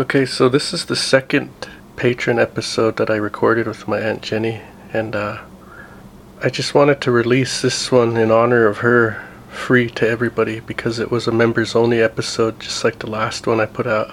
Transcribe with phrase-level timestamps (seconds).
[0.00, 1.50] Okay, so this is the second
[1.96, 4.62] patron episode that I recorded with my Aunt Jenny,
[4.94, 5.42] and uh,
[6.42, 10.98] I just wanted to release this one in honor of her free to everybody because
[10.98, 14.10] it was a members only episode, just like the last one I put out.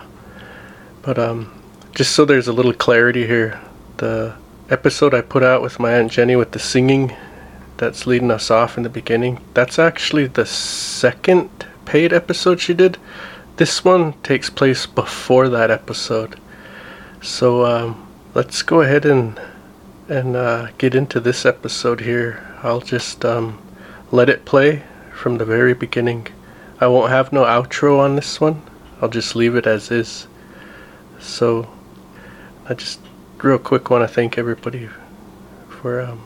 [1.04, 1.54] But um,
[1.96, 3.58] just so there's a little clarity here,
[3.96, 4.36] the
[4.70, 7.16] episode I put out with my Aunt Jenny with the singing
[7.78, 11.50] that's leading us off in the beginning, that's actually the second
[11.86, 12.98] paid episode she did.
[13.58, 16.40] This one takes place before that episode.
[17.22, 19.40] So um, let's go ahead and
[20.08, 22.48] and uh, get into this episode here.
[22.62, 23.60] I'll just um,
[24.12, 26.28] let it play from the very beginning.
[26.80, 28.62] I won't have no outro on this one.
[29.02, 30.28] I'll just leave it as is.
[31.20, 31.68] So
[32.70, 33.00] I just
[33.40, 34.88] real quick want to thank everybody
[35.82, 36.22] for um,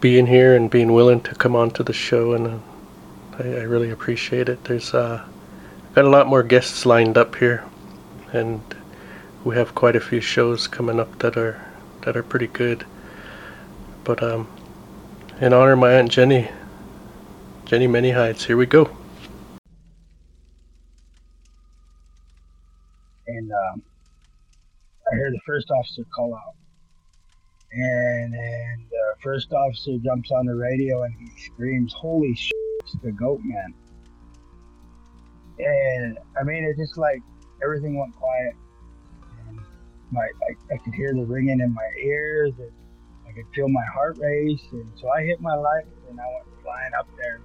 [0.00, 2.58] being here and being willing to come on to the show, and uh,
[3.38, 4.62] I, I, really appreciate it.
[4.64, 5.24] There's uh,
[5.96, 7.64] got a lot more guests lined up here,
[8.30, 8.60] and
[9.44, 11.58] we have quite a few shows coming up that are
[12.02, 12.84] that are pretty good.
[14.04, 14.46] But um,
[15.40, 16.50] in honor of my aunt Jenny,
[17.64, 18.94] Jenny Many Hides, here we go.
[23.26, 23.82] And um,
[25.10, 26.56] I hear the first officer call out,
[27.72, 32.96] and then the first officer jumps on the radio and he screams, "Holy shit, it's
[33.02, 33.72] the goat man!"
[35.58, 37.20] And I mean, it's just like
[37.62, 38.54] everything went quiet.
[39.48, 39.60] And
[40.10, 42.72] my, I, I could hear the ringing in my ears, and
[43.28, 44.62] I could feel my heart race.
[44.72, 47.40] And so I hit my light, and I went flying up there.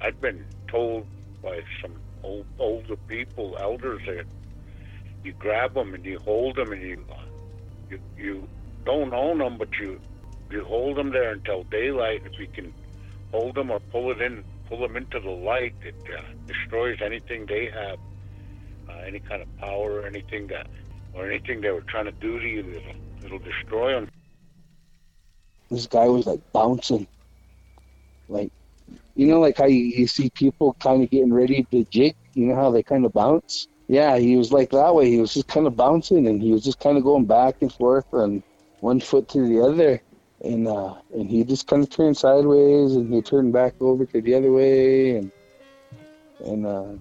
[0.00, 1.06] I've been told
[1.42, 4.26] by some old, older people, elders, that
[5.24, 7.04] you grab them and you hold them and you
[7.90, 8.48] you you
[8.84, 10.00] don't own them, but you
[10.50, 12.22] you hold them there until daylight.
[12.24, 12.72] If you can
[13.32, 15.74] hold them or pull it in pull them into the light.
[15.82, 17.98] It uh, destroys anything they have,
[18.88, 20.66] uh, any kind of power or anything that,
[21.14, 22.60] or anything they were trying to do to you.
[22.60, 24.08] It'll, it'll destroy them.
[25.70, 27.06] This guy was like bouncing,
[28.28, 28.50] like
[29.14, 32.14] you know, like how you, you see people kind of getting ready to jig.
[32.34, 33.68] You know how they kind of bounce.
[33.88, 35.10] Yeah, he was like that way.
[35.10, 37.72] He was just kind of bouncing, and he was just kind of going back and
[37.72, 38.42] forth and
[38.80, 40.00] one foot to the other
[40.42, 44.20] and uh, and he just kind of turned sideways, and he turned back over to
[44.20, 45.32] the other way, and
[46.44, 46.92] and uh,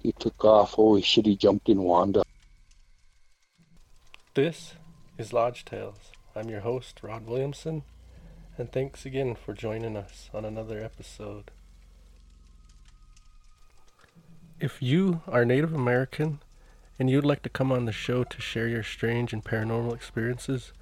[0.00, 0.72] he took off.
[0.72, 1.26] Holy shit!
[1.26, 2.22] He jumped in Wanda.
[4.34, 4.74] This
[5.18, 6.12] is Lodge Tales.
[6.36, 7.82] I'm your host, Rod Williamson,
[8.58, 11.50] and thanks again for joining us on another episode.
[14.60, 16.40] If you are Native American
[16.98, 20.72] and you'd like to come on the show to share your strange and paranormal experiences,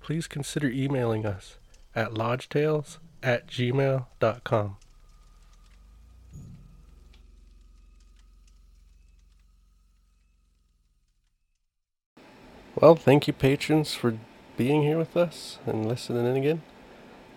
[0.00, 1.56] please consider emailing us
[1.94, 4.76] at lodgetales at gmail.com.
[12.76, 14.18] Well, thank you, patrons, for
[14.56, 16.62] being here with us and listening in again.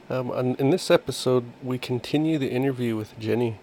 [0.09, 3.59] Um, in this episode, we continue the interview with Jenny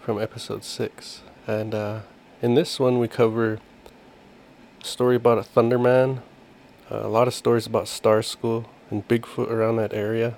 [0.00, 1.22] from episode 6.
[1.46, 2.00] And uh,
[2.42, 6.22] in this one, we cover a story about a Thunderman,
[6.90, 10.36] uh, a lot of stories about Star School, and Bigfoot around that area.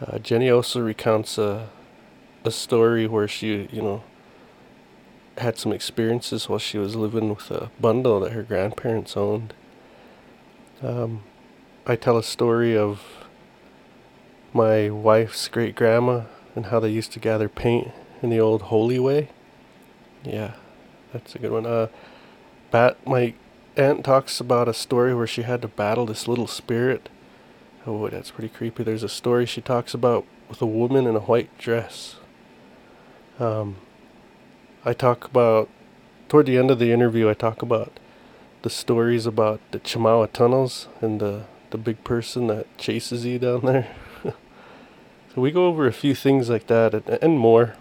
[0.00, 1.68] Uh, Jenny also recounts a,
[2.44, 4.02] a story where she, you know,
[5.38, 9.54] had some experiences while she was living with a bundle that her grandparents owned.
[10.82, 11.22] Um,
[11.86, 13.00] I tell a story of
[14.52, 16.22] my wife's great grandma
[16.54, 17.88] and how they used to gather paint
[18.22, 19.30] in the old holy way.
[20.24, 20.54] Yeah,
[21.12, 21.66] that's a good one.
[21.66, 21.88] Uh,
[22.70, 23.34] bat, my
[23.76, 27.08] aunt talks about a story where she had to battle this little spirit
[27.86, 28.82] Oh, that's pretty creepy.
[28.82, 32.16] There's a story she talks about with a woman in a white dress.
[33.38, 33.76] Um,
[34.84, 35.68] I talk about,
[36.28, 37.98] toward the end of the interview, I talk about
[38.62, 43.62] the stories about the Chemawa tunnels and the, the big person that chases you down
[43.62, 43.94] there.
[44.24, 44.34] so
[45.36, 47.76] we go over a few things like that and, and more.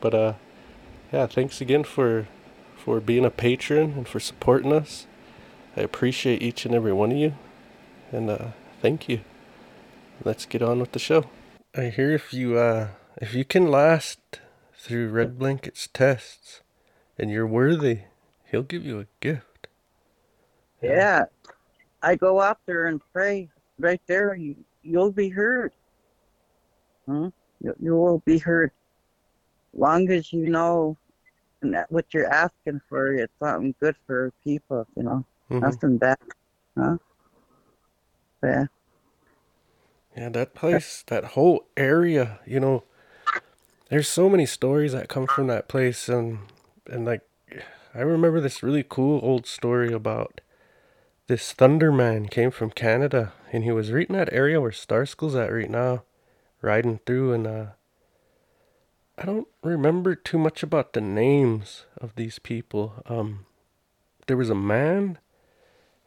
[0.00, 0.32] But uh,
[1.12, 2.26] yeah, thanks again for
[2.86, 5.08] for being a patron and for supporting us.
[5.76, 7.34] I appreciate each and every one of you.
[8.12, 8.48] And uh,
[8.86, 9.20] thank you.
[10.22, 11.24] Let's get on with the show.
[11.76, 12.90] I hear if you uh
[13.20, 14.20] if you can last
[14.78, 16.62] through Red Blanket's tests
[17.18, 18.02] and you're worthy,
[18.48, 19.66] he'll give you a gift.
[20.80, 21.24] Yeah.
[22.00, 23.48] I go out there and pray
[23.80, 24.54] right there you
[24.84, 25.72] you'll be heard.
[27.06, 27.30] Hmm?
[27.60, 28.70] You, you will be heard.
[29.74, 30.96] Long as you know
[31.60, 35.24] and that what you're asking for, it's something good for people, you know.
[35.50, 35.58] Mm-hmm.
[35.58, 36.18] Nothing bad.
[36.78, 36.98] Huh?
[38.44, 38.66] Yeah.
[40.16, 42.84] Yeah, that place, that whole area, you know,
[43.90, 46.38] there's so many stories that come from that place and
[46.86, 47.20] and like
[47.94, 50.40] I remember this really cool old story about
[51.28, 55.52] this Thunderman came from Canada and he was in that area where Star School's at
[55.52, 56.02] right now,
[56.62, 57.66] riding through and uh
[59.18, 63.02] I don't remember too much about the names of these people.
[63.06, 63.46] Um
[64.26, 65.18] there was a man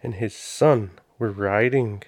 [0.02, 2.04] and his son were riding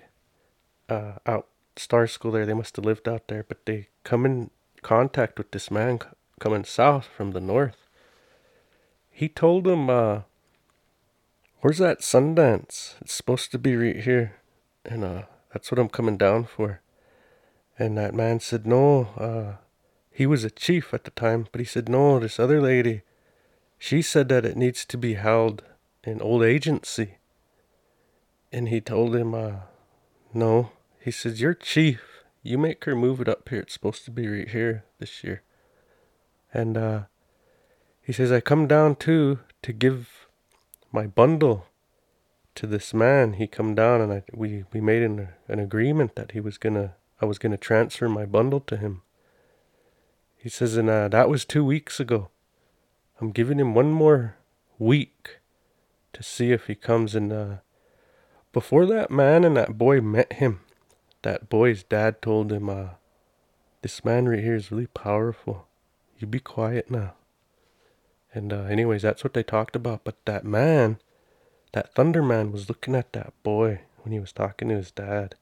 [0.89, 2.45] uh out Star School there.
[2.45, 4.49] They must have lived out there, but they come in
[4.81, 5.99] contact with this man
[6.39, 7.87] coming south from the north.
[9.09, 10.21] He told them, uh,
[11.59, 12.95] where's that Sundance?
[13.01, 14.35] It's supposed to be right here.
[14.85, 15.23] And uh,
[15.53, 16.81] that's what I'm coming down for.
[17.77, 19.57] And that man said, no, uh,
[20.11, 23.01] he was a chief at the time, but he said, no, this other lady,
[23.77, 25.63] she said that it needs to be held
[26.03, 27.17] in old agency.
[28.51, 29.51] And he told him, uh,
[30.33, 30.71] no.
[31.01, 32.01] He says, you're chief.
[32.43, 33.59] You make her move it up here.
[33.59, 35.43] It's supposed to be right here this year.
[36.53, 37.01] And uh,
[38.01, 40.27] he says, I come down too to give
[40.91, 41.67] my bundle
[42.55, 43.33] to this man.
[43.33, 46.95] He come down and I we, we made an, an agreement that he was gonna
[47.21, 49.03] I was gonna transfer my bundle to him.
[50.35, 52.29] He says, and uh, that was two weeks ago.
[53.19, 54.37] I'm giving him one more
[54.79, 55.39] week
[56.13, 57.55] to see if he comes and uh,
[58.51, 60.61] before that man and that boy met him,
[61.23, 62.89] that boy's dad told him, uh,
[63.81, 65.67] this man right here is really powerful.
[66.19, 67.13] You be quiet now.
[68.33, 70.03] And uh, anyways, that's what they talked about.
[70.03, 70.99] But that man,
[71.73, 75.35] that Thunder Man, was looking at that boy when he was talking to his dad,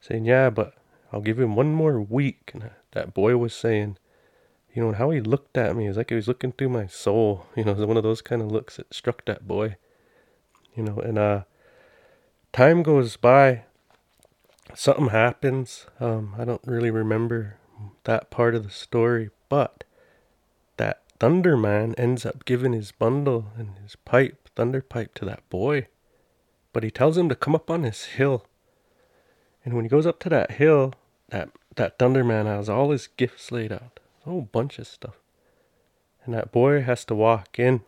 [0.00, 0.74] saying, "Yeah, but
[1.12, 3.98] I'll give him one more week." And that boy was saying,
[4.74, 6.86] you know, and how he looked at me is like he was looking through my
[6.86, 7.46] soul.
[7.56, 9.76] You know, it was one of those kind of looks that struck that boy.
[10.74, 11.42] You know, and uh,
[12.52, 13.65] time goes by.
[14.78, 15.86] Something happens.
[16.00, 17.56] Um, I don't really remember
[18.04, 19.84] that part of the story, but
[20.76, 25.86] that Thunderman ends up giving his bundle and his pipe, thunder pipe, to that boy.
[26.74, 28.44] But he tells him to come up on this hill.
[29.64, 30.92] And when he goes up to that hill,
[31.30, 35.16] that that Thunderman has all his gifts laid out, a whole bunch of stuff.
[36.26, 37.80] And that boy has to walk in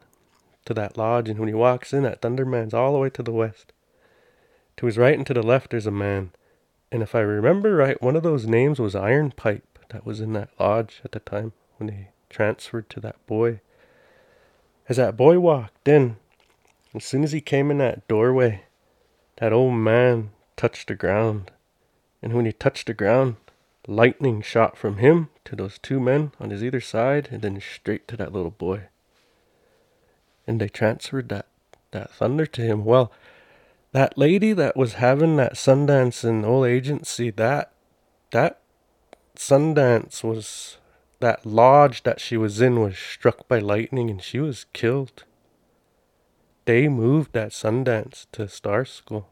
[0.65, 3.31] to that lodge, and when he walks in, that Thunderman's all the way to the
[3.31, 3.75] west.
[4.79, 6.31] To his right and to the left, there's a man.
[6.91, 10.33] And if I remember right, one of those names was Iron Pipe that was in
[10.35, 13.61] that lodge at the time when they transferred to that boy.
[14.89, 16.17] As that boy walked in,
[16.95, 18.63] as soon as he came in that doorway,
[19.37, 21.51] that old man touched the ground.
[22.23, 23.37] And when he touched the ground,
[23.87, 28.09] lightning shot from him to those two men on his either side and then straight
[28.09, 28.85] to that little boy.
[30.47, 31.47] And they transferred that,
[31.91, 32.85] that thunder to him.
[32.85, 33.13] Well,
[33.93, 37.73] that lady that was having that Sundance in old agency, that
[38.31, 38.61] that
[39.37, 40.79] Sundance was
[41.21, 45.25] that lodge that she was in was struck by lightning and she was killed.
[46.65, 49.29] They moved that Sundance to Star School.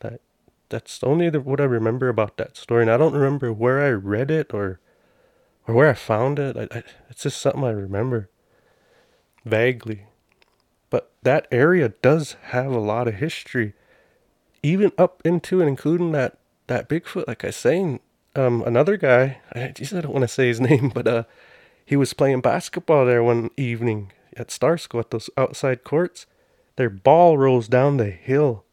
[0.00, 0.20] That
[0.68, 3.90] that's only the, what I remember about that story, and I don't remember where I
[3.90, 4.80] read it or
[5.66, 6.56] or where I found it.
[6.56, 8.28] I, I, it's just something I remember
[9.44, 10.06] vaguely.
[10.90, 13.74] But that area does have a lot of history,
[14.62, 17.26] even up into and including that that Bigfoot.
[17.26, 18.00] Like I saying,
[18.34, 19.40] um, another guy.
[19.52, 21.24] I, geez, I don't want to say his name, but uh,
[21.84, 26.26] he was playing basketball there one evening at Star School at those outside courts.
[26.76, 28.64] Their ball rolls down the hill.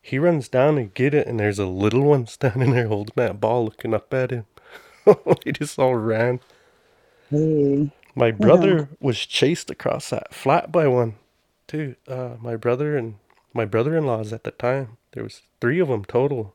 [0.00, 3.40] He runs down to get it, and there's a little one standing there holding that
[3.40, 4.46] ball, looking up at him.
[5.44, 6.40] he just all ran.
[7.30, 7.90] Hey.
[8.14, 11.14] My brother was chased across that flat by one,
[11.68, 11.94] too.
[12.08, 13.14] Uh, my brother and
[13.54, 14.96] my brother-in-laws at the time.
[15.12, 16.54] There was three of them total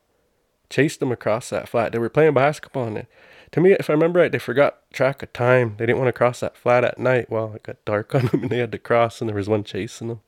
[0.73, 1.91] chased them across that flat.
[1.91, 3.07] They were playing basketball and it,
[3.51, 5.75] to me, if I remember right, they forgot track of time.
[5.77, 7.29] They didn't want to cross that flat at night.
[7.29, 9.63] Well, it got dark on them and they had to cross and there was one
[9.63, 10.21] chasing them.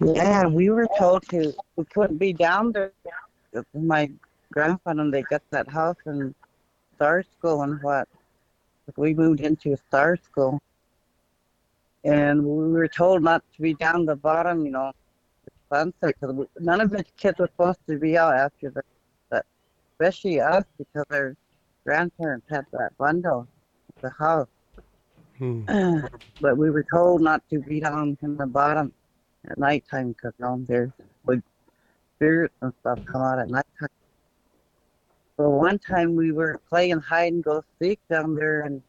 [0.00, 2.92] Yeah, we were told to we couldn't be down there.
[3.72, 4.10] My
[4.52, 6.34] grandfather and they got that house in
[6.96, 8.08] Star School and what.
[8.96, 10.60] We moved into Star School.
[12.04, 14.92] And we were told not to be down the bottom, you know,
[15.72, 18.82] sunset because none of the kids were supposed to be out after the,
[19.30, 19.46] that,
[19.92, 21.36] especially us because our
[21.84, 23.46] grandparents had that bundle
[23.96, 24.48] at the house.
[25.38, 25.62] Hmm.
[26.40, 28.92] but we were told not to be down in the bottom
[29.48, 30.90] at nighttime because you know, there's
[32.22, 33.88] spirits and stuff come out at nighttime.
[35.36, 38.80] So one time we were playing hide and go seek down there and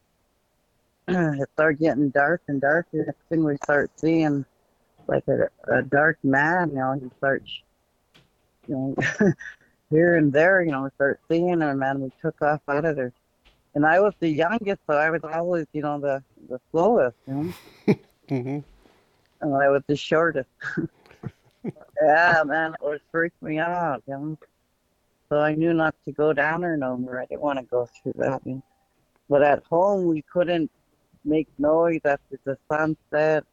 [1.08, 3.04] it started getting dark and darker.
[3.06, 4.44] Next thing we start seeing
[5.06, 7.50] like a, a dark man, you know, he starts,
[8.66, 9.32] you know,
[9.90, 12.96] here and there, you know, we start seeing him, and we took off out of
[12.96, 13.12] there.
[13.74, 17.34] And I was the youngest, so I was always, you know, the the slowest, you
[17.34, 17.94] know.
[18.30, 18.60] Mm-hmm.
[19.42, 20.48] And I was the shortest.
[22.02, 24.38] yeah, man, it was freaked me out, you know.
[25.28, 27.20] So I knew not to go down there no more.
[27.20, 28.40] I didn't want to go through that.
[28.46, 28.62] You know.
[29.28, 30.70] But at home, we couldn't
[31.24, 33.44] make noise after the sunset.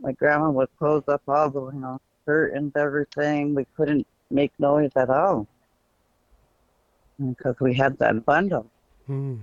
[0.00, 3.54] My grandma would close up all the, you know, curtains, everything.
[3.54, 5.46] We couldn't make noise at all
[7.18, 8.70] because we had that bundle.
[9.08, 9.38] Mm.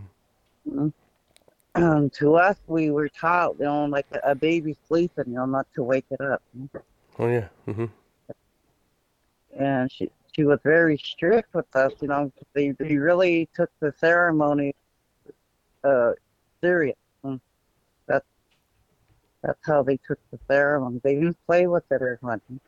[1.75, 5.45] Um, to us, we were taught, you know, like a, a baby sleeping, you know,
[5.45, 6.41] not to wake it up.
[7.17, 7.47] Oh yeah.
[7.67, 7.85] Mm-hmm.
[9.57, 12.31] And she she was very strict with us, you know.
[12.53, 14.75] They they really took the ceremony
[15.83, 16.11] uh
[16.61, 16.97] serious.
[17.23, 17.39] Mm.
[19.43, 21.01] That's how they took the ceremony.
[21.03, 22.59] They didn't play with it or something.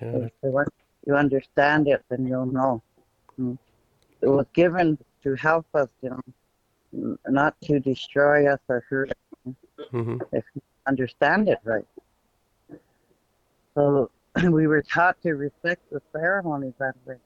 [0.00, 0.28] Yeah.
[0.42, 0.70] Once
[1.06, 2.82] you understand it, then you'll know.
[3.40, 3.58] Mm.
[4.20, 9.16] It was given to help us, you know, not to destroy us or hurt us
[9.92, 10.18] Mm-hmm.
[10.32, 11.86] if you understand it right.
[13.74, 14.10] So
[14.50, 17.16] we were taught to respect the ceremony that way.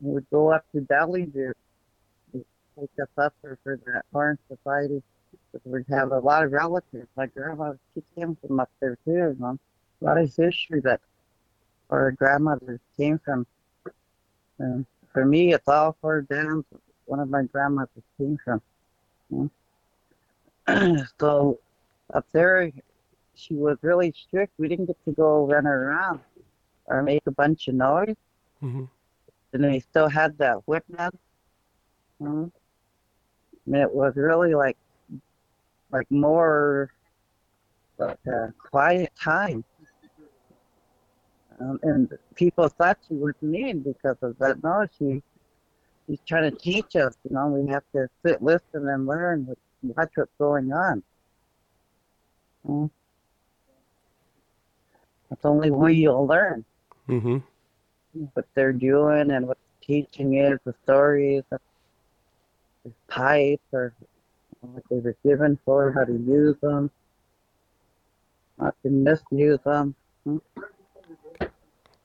[0.00, 1.52] We would go up to Bellevue,
[2.32, 2.44] to
[2.78, 5.02] take us up for, for the Orange Society.
[5.64, 7.08] We have a lot of relatives.
[7.16, 9.58] My grandma, she came from up there too, you know.
[10.00, 11.00] A lot of history that
[11.90, 13.46] our grandmothers came from.
[14.58, 16.64] And for me, it's all four downs.
[17.06, 18.60] One of my grandmothers came from.
[19.30, 19.50] you
[20.68, 21.04] know.
[21.18, 21.58] so
[22.12, 22.70] up there,
[23.34, 24.52] she was really strict.
[24.58, 26.20] We didn't get to go run around
[26.86, 28.16] or make a bunch of noise.
[28.62, 28.84] Mm-hmm.
[29.52, 31.14] And they still had that whip net.
[32.20, 32.50] Mhm.
[33.66, 34.76] And it was really like,
[35.90, 36.90] like more
[37.98, 39.64] like a quiet time.
[41.60, 44.62] Um, and people thought she was mean because of that.
[44.62, 45.22] No, she,
[46.06, 47.16] she's trying to teach us.
[47.28, 49.54] You know, we have to sit, listen, and learn.
[49.82, 51.02] Watch what's going on.
[52.68, 52.90] Mm.
[55.30, 56.64] That's only way you'll learn
[57.08, 57.38] Mm-hmm.
[58.34, 61.58] what they're doing and what the teaching is, the stories, the
[62.84, 63.94] the pipes, or
[64.60, 66.90] what they were given for, how to use them,
[68.58, 69.94] not to misuse them.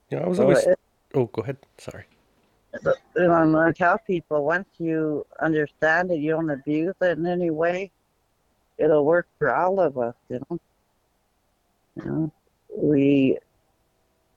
[0.10, 0.63] Yeah, I was So always.
[0.65, 0.79] it,
[1.15, 1.57] Oh, go ahead.
[1.77, 2.05] Sorry.
[2.83, 7.51] you know, I tell people once you understand it, you don't abuse it in any
[7.51, 7.91] way.
[8.77, 10.60] It'll work for all of us, you know.
[11.95, 12.31] You know,
[12.75, 13.38] we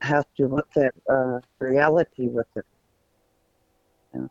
[0.01, 2.65] have to look at uh, reality with it.
[4.13, 4.29] Know.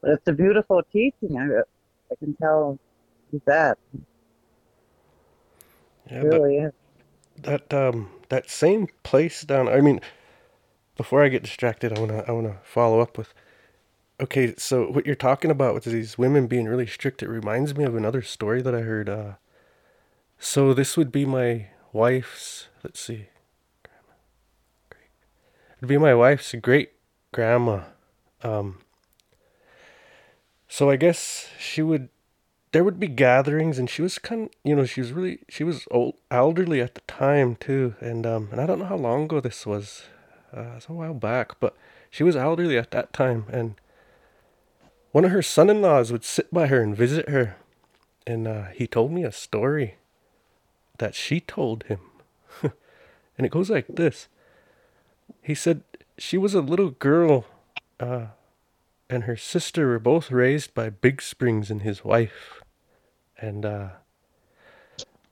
[0.00, 1.38] But it's a beautiful teaching.
[1.38, 1.60] I,
[2.10, 2.78] I can tell
[3.46, 3.78] that.
[6.10, 6.72] Yeah, really is.
[7.38, 9.68] that um that same place down.
[9.68, 10.00] I mean,
[10.96, 13.34] before I get distracted, I wanna I wanna follow up with.
[14.20, 17.84] Okay, so what you're talking about with these women being really strict, it reminds me
[17.84, 19.08] of another story that I heard.
[19.08, 19.34] Uh,
[20.38, 22.68] so this would be my wife's.
[22.84, 23.28] Let's see.
[24.90, 25.10] Great.
[25.78, 26.92] It'd be my wife's great
[27.32, 27.84] grandma.
[28.42, 28.78] Um.
[30.68, 32.08] So I guess she would.
[32.72, 34.44] There would be gatherings, and she was kind.
[34.44, 35.40] of, You know, she was really.
[35.48, 38.96] She was old, elderly at the time too, and um, and I don't know how
[38.96, 40.04] long ago this was.
[40.56, 41.76] Uh, it's a while back, but
[42.10, 43.74] she was elderly at that time, and
[45.12, 47.56] one of her son-in-laws would sit by her and visit her,
[48.26, 49.96] and uh, he told me a story
[50.98, 52.00] that she told him,
[52.62, 54.28] and it goes like this.
[55.42, 55.82] He said
[56.18, 57.44] she was a little girl,
[58.00, 58.26] uh,
[59.08, 62.62] and her sister were both raised by Big Springs and his wife,
[63.38, 63.88] and uh,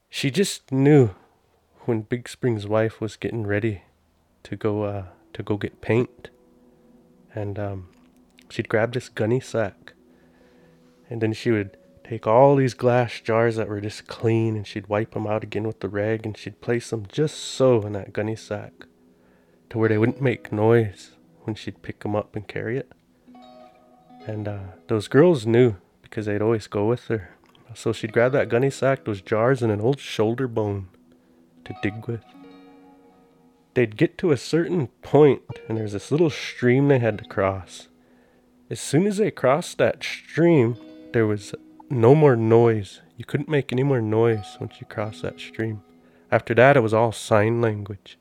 [0.09, 1.11] she just knew
[1.81, 3.83] when Big Springs' wife was getting ready
[4.45, 6.31] to go uh, to go get paint,
[7.35, 7.89] and um,
[8.49, 9.95] she'd grab this gunny sack,
[11.11, 14.87] and then she would take all these glass jars that were just clean, and she'd
[14.87, 18.13] wipe them out again with the rag, and she'd place them just so in that
[18.13, 18.87] gunny sack,
[19.69, 21.13] to where they wouldn't make noise
[21.43, 22.93] when she'd pick them up and carry it.
[24.27, 27.31] And uh, those girls knew because they'd always go with her.
[27.75, 30.89] So she'd grab that gunny sack, those jars, and an old shoulder bone
[31.65, 32.25] to dig with.
[33.75, 37.89] They'd get to a certain point, and there's this little stream they had to cross.
[38.71, 40.77] As soon as they crossed that stream,
[41.13, 41.55] there was
[41.91, 43.01] no more noise.
[43.17, 45.83] You couldn't make any more noise once you crossed that stream.
[46.31, 48.17] After that, it was all sign language.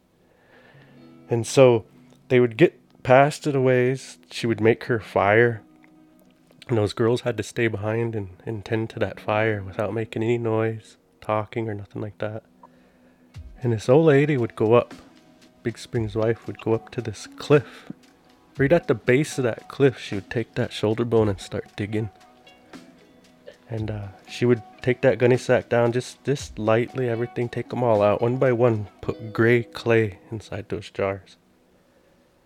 [1.30, 1.86] And so
[2.30, 4.18] they would get past it a ways.
[4.32, 5.62] She would make her fire.
[6.68, 10.24] And those girls had to stay behind and, and tend to that fire without making
[10.24, 12.44] any noise, talking, or nothing like that.
[13.62, 14.94] And this old lady would go up,
[15.62, 17.92] Big Spring's wife would go up to this cliff.
[18.58, 21.76] Right at the base of that cliff, she would take that shoulder bone and start
[21.76, 22.10] digging.
[23.70, 27.84] And uh, she would take that gunny sack down just, just lightly, everything, take them
[27.84, 31.38] all out one by one, put gray clay inside those jars.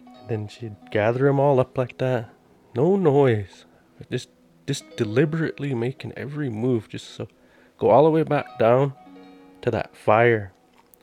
[0.06, 2.30] And then she'd gather them all up like that,
[2.76, 3.66] no noise,
[4.12, 4.30] just,
[4.66, 7.28] just deliberately making every move, just so
[7.78, 8.94] go all the way back down
[9.62, 10.52] to that fire.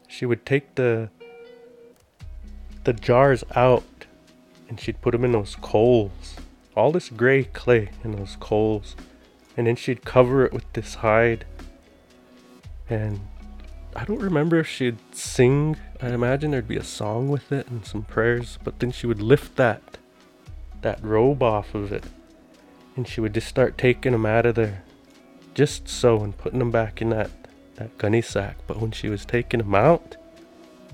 [0.08, 1.10] She would take the
[2.84, 3.82] the jars out
[4.68, 6.36] and she'd put them in those coals.
[6.76, 8.96] All this gray clay in those coals.
[9.56, 11.46] And then she'd cover it with this hide.
[12.90, 13.20] And
[13.96, 15.76] I don't remember if she'd sing.
[16.02, 19.22] I imagine there'd be a song with it and some prayers, but then she would
[19.22, 19.98] lift that
[20.82, 22.04] that robe off of it.
[22.96, 24.84] And she would just start taking them out of there.
[25.54, 27.30] Just so and putting them back in that
[27.76, 28.56] that gunny sack.
[28.66, 30.16] But when she was taking them out,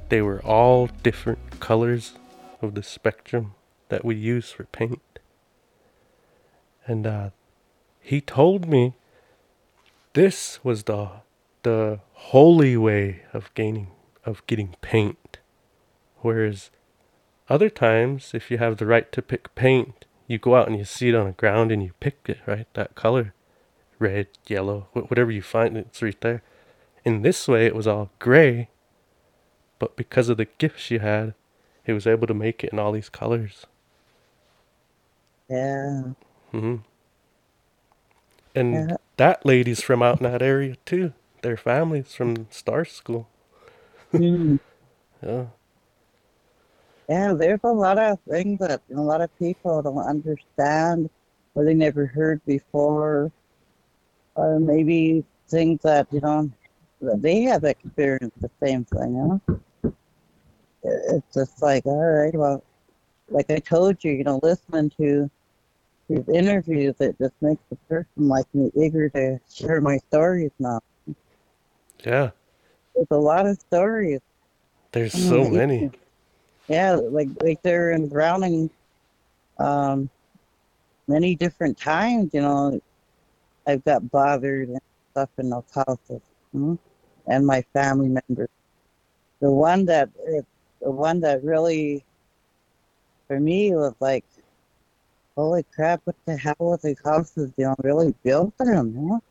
[0.08, 2.14] they were all different colors
[2.62, 3.54] of the spectrum
[3.88, 5.18] that we use for paint.
[6.86, 7.30] And uh,
[8.00, 8.94] he told me
[10.14, 11.08] this was the
[11.62, 13.88] the holy way of gaining
[14.24, 15.38] of getting paint.
[16.18, 16.70] Whereas
[17.48, 20.86] other times, if you have the right to pick paint, you go out and you
[20.86, 22.68] see it on the ground and you pick it, right?
[22.74, 23.34] That color,
[23.98, 26.42] red, yellow, whatever you find, it's right there.
[27.04, 28.70] In this way, it was all gray,
[29.78, 31.34] but because of the gift she had,
[31.84, 33.66] he was able to make it in all these colors.
[35.48, 36.02] Yeah.
[36.54, 36.76] Mm-hmm.
[38.54, 38.96] And Yeah.
[39.18, 41.14] that lady's from out in that area too.
[41.42, 43.28] Their family's from Star School.
[44.12, 44.56] Hmm.
[45.22, 45.46] Yeah.
[47.10, 51.10] Yeah, there's a lot of things that a lot of people don't understand
[51.56, 53.32] or they never heard before.
[54.36, 56.48] Or maybe things that, you know,
[57.00, 59.40] that they have experienced the same thing, you
[59.82, 59.92] know?
[60.84, 62.62] It's just like, all right, well,
[63.28, 65.28] like I told you, you know, listening to
[66.08, 70.80] these interviews, it just makes a person like me eager to share my stories now.
[72.06, 72.30] Yeah.
[72.94, 74.20] There's a lot of stories.
[74.92, 75.90] There's so many.
[76.70, 78.70] Yeah, like like they're in Browning
[79.58, 80.10] um
[81.08, 82.80] many different times, you know.
[83.66, 84.80] I've got bothered and
[85.12, 86.22] stuff in those houses.
[86.52, 86.74] hmm,
[87.28, 88.48] And my family members.
[89.40, 90.10] The one that
[90.80, 92.04] the one that really
[93.28, 94.24] for me was like
[95.36, 99.22] holy crap, what the hell was these houses, you know, really built for them, know?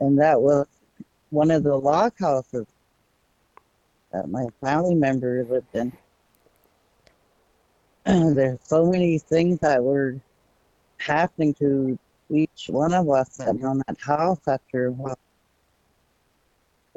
[0.00, 0.66] And that was
[1.30, 2.66] one of the log houses
[4.12, 5.92] that my family member lived in.
[8.34, 10.18] There's so many things that were
[10.96, 11.98] happening to
[12.30, 15.18] each one of us that on that house after a while.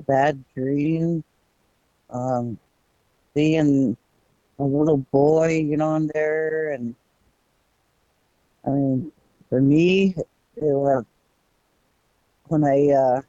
[0.07, 1.25] Bad dreams,
[2.09, 2.57] um,
[3.35, 6.95] a little boy, you know, in there, and
[8.65, 9.11] I mean,
[9.49, 10.15] for me,
[10.55, 11.03] it was
[12.47, 13.21] when I uh,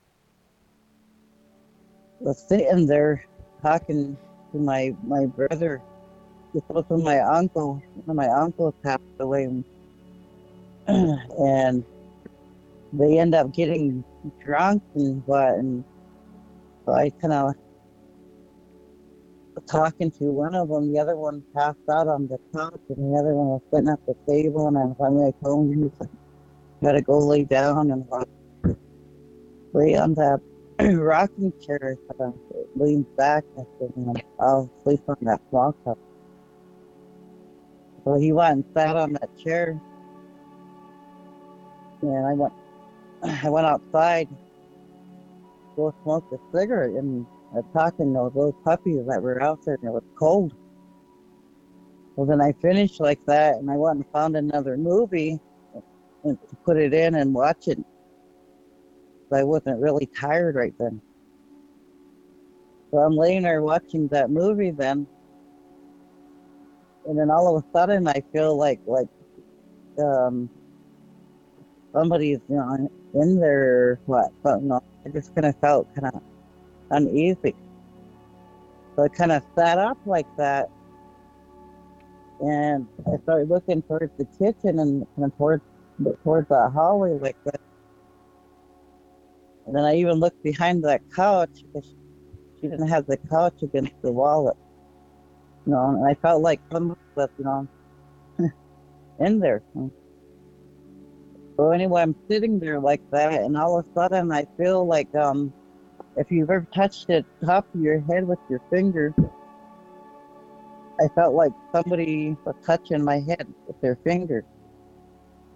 [2.20, 3.26] was sitting there
[3.60, 4.16] talking
[4.52, 5.82] to my my brother.
[6.54, 9.48] This was when my uncle, my uncle passed away,
[10.86, 11.84] and
[12.92, 14.04] they end up getting
[14.44, 15.82] drunk and what, and
[16.84, 17.54] so I kind of
[19.66, 20.92] talking to one of them.
[20.92, 24.00] The other one passed out on the couch, and the other one was sitting at
[24.06, 24.68] the table.
[24.68, 26.18] And I finally told him, he's like, oh,
[26.82, 28.04] "Gotta go lay down and
[29.72, 30.40] lay on that
[30.80, 32.34] rocking chair." Of
[32.76, 33.44] leaned back.
[33.58, 35.98] I said, "You "I'll sleep on that small cup."
[38.04, 39.80] So he went and sat on that chair,
[42.02, 42.52] and I went.
[43.24, 44.28] I went outside,
[45.76, 47.24] go smoke a cigarette, and
[47.56, 50.54] I talking to those little puppies that were out there, and it was cold.
[52.16, 55.38] Well, then I finished like that, and I went and found another movie
[56.24, 57.78] and to put it in and watch it.
[59.30, 61.00] But I wasn't really tired right then.
[62.90, 65.06] So I'm laying there watching that movie then,
[67.06, 69.08] and then all of a sudden I feel like like
[69.98, 70.48] um
[71.92, 76.22] somebody's you know in there what, but no, I just kind of felt kind of
[76.90, 77.54] uneasy.
[78.96, 80.70] So I kind of sat up like that,
[82.40, 85.62] and I started looking towards the kitchen and, and towards
[86.24, 87.60] towards the hallway like that.
[89.66, 91.88] And then I even looked behind that couch because
[92.60, 94.56] she didn't have the couch against the wall.
[95.66, 97.68] You know, and I felt like somebody was, you know,
[99.20, 99.62] in there.
[101.56, 105.14] So anyway, I'm sitting there like that, and all of a sudden I feel like
[105.14, 105.52] um,
[106.16, 109.14] if you've ever touched the top of your head with your finger,
[111.00, 114.44] I felt like somebody was touching my head with their finger.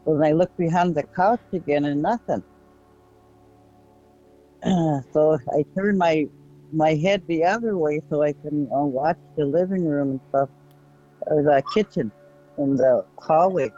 [0.04, 2.42] So then I looked behind the couch again and nothing.
[5.12, 6.26] so I turned my
[6.76, 10.48] my head the other way so I can uh, watch the living room and stuff,
[11.26, 12.12] or the kitchen
[12.58, 13.70] and the hallway.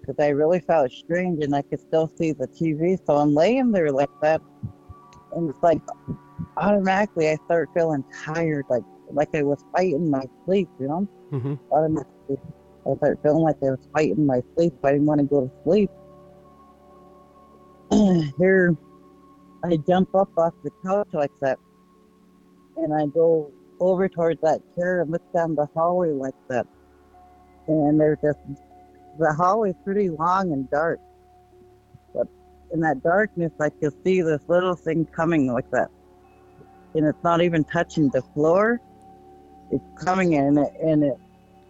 [0.00, 2.98] Because I really felt strange and I could still see the TV.
[3.06, 4.40] So I'm laying there like that.
[5.32, 5.80] And it's like
[6.56, 11.08] automatically I start feeling tired, like like I was fighting my sleep, you know?
[11.32, 11.54] Mm-hmm.
[11.72, 12.38] Automatically.
[12.86, 14.72] I start feeling like I was fighting my sleep.
[14.84, 15.90] I didn't want to go to sleep.
[18.38, 18.76] Here,
[19.64, 21.58] I jump up off the couch like that,
[22.76, 26.66] and I go over towards that chair and look down the hallway like that.
[27.66, 28.38] And there's just
[29.18, 31.00] the hallway is pretty long and dark,
[32.14, 32.28] but
[32.72, 35.90] in that darkness, I can see this little thing coming like that,
[36.94, 38.80] and it's not even touching the floor.
[39.72, 41.18] It's coming in, and it, and it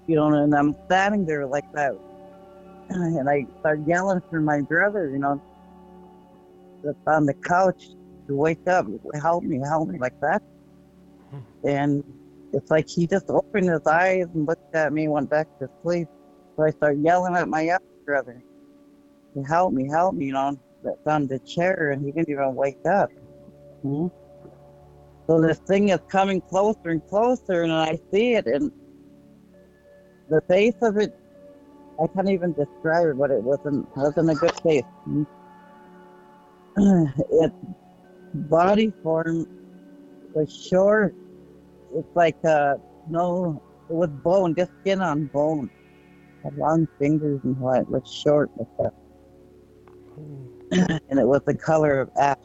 [0.06, 1.96] you know, and I'm standing there like that,
[2.90, 5.40] and I start yelling for my brother, you know,
[7.06, 7.88] on the couch
[8.28, 10.42] to wake up, help me, help me, like that.
[11.64, 12.04] And
[12.52, 16.08] it's like he just opened his eyes and looked at me, went back to sleep.
[16.56, 18.42] So I start yelling at my other brother,
[19.46, 22.84] help me, help me, you know, that's on the chair, and he didn't even wake
[22.86, 23.10] up.
[23.82, 24.06] Hmm?
[25.26, 28.70] So this thing is coming closer and closer, and I see it, and
[30.28, 31.14] the face of it,
[32.02, 34.84] I can't even describe it, but it wasn't wasn't a good face.
[35.04, 35.24] Hmm?
[37.30, 37.54] Its
[38.34, 39.46] body form
[40.34, 41.14] was short.
[41.94, 42.74] It's like uh
[43.08, 45.70] no, it was bone, just skin on bone.
[46.44, 48.92] Had long fingers and what it was short like
[50.70, 51.00] that.
[51.08, 52.36] and it was the color of ash.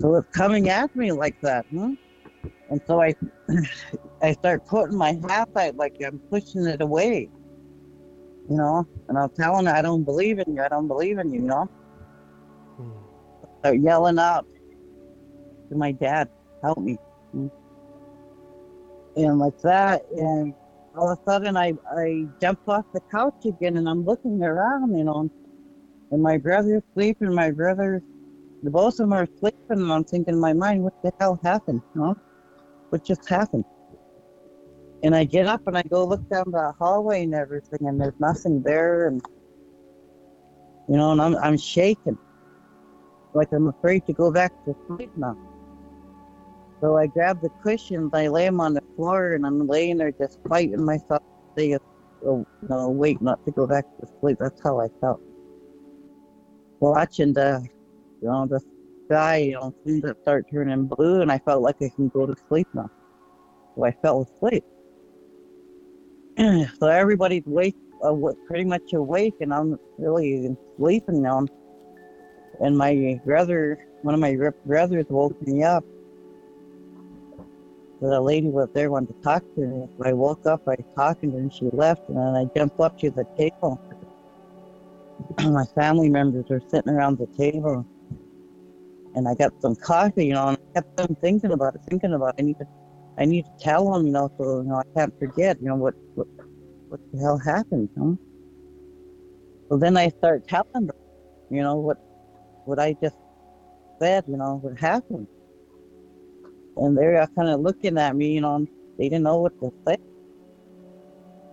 [0.00, 1.92] So it's coming at me like that, hmm?
[2.70, 3.14] And so I
[4.22, 7.28] I start putting my half out like I'm pushing it away.
[8.50, 11.32] You know, and I'm telling her I don't believe in you, I don't believe in
[11.32, 11.68] you, you know.
[13.64, 14.46] Start yelling out
[15.70, 16.28] to my dad,
[16.62, 16.98] help me.
[19.16, 20.52] And like that, and
[20.94, 24.98] all of a sudden I, I jump off the couch again and I'm looking around,
[24.98, 25.30] you know,
[26.10, 28.02] and my brother's sleeping, my brother's,
[28.62, 31.40] the both of them are sleeping, and I'm thinking in my mind, what the hell
[31.42, 32.14] happened, you know?
[32.90, 33.64] What just happened?
[35.02, 38.20] And I get up and I go look down the hallway and everything, and there's
[38.20, 39.22] nothing there, and
[40.86, 42.18] you know, and I'm I'm shaking,
[43.34, 45.36] like I'm afraid to go back to sleep now.
[46.80, 50.12] So I grab the cushions, I lay them on the floor, and I'm laying there
[50.12, 51.78] just fighting myself to stay
[52.68, 54.38] no, wait, not to go back to sleep.
[54.40, 55.20] That's how I felt.
[56.80, 57.66] Watching the,
[58.22, 58.60] you know, the
[59.06, 62.26] sky, you know, seemed to start turning blue, and I felt like I can go
[62.26, 62.90] to sleep now.
[63.74, 64.64] So I fell asleep.
[66.78, 68.14] so everybody's awake, uh,
[68.46, 71.46] pretty much awake, and I'm really sleeping now.
[72.60, 74.36] And my brother, one of my
[74.66, 75.84] brothers, woke me up.
[78.00, 79.88] The lady was there, wanted to talk to me.
[80.04, 82.08] I woke up, I talked to her, and she left.
[82.08, 83.80] And then I jumped up to the table.
[85.40, 87.86] my family members were sitting around the table,
[89.14, 92.12] and I got some coffee, you know, and I kept on thinking about it, thinking
[92.12, 92.42] about it.
[92.42, 92.66] I need to,
[93.18, 95.76] I need to tell them, you know, so you know I can't forget, you know,
[95.76, 96.26] what what,
[96.88, 98.18] what the hell happened, you know.
[99.68, 100.90] So then I start telling them,
[101.50, 102.03] you know, what
[102.64, 103.16] what I just
[104.00, 105.26] said, you know, what happened.
[106.76, 108.66] And they're kind of looking at me, you know,
[108.98, 109.96] they didn't know what to say.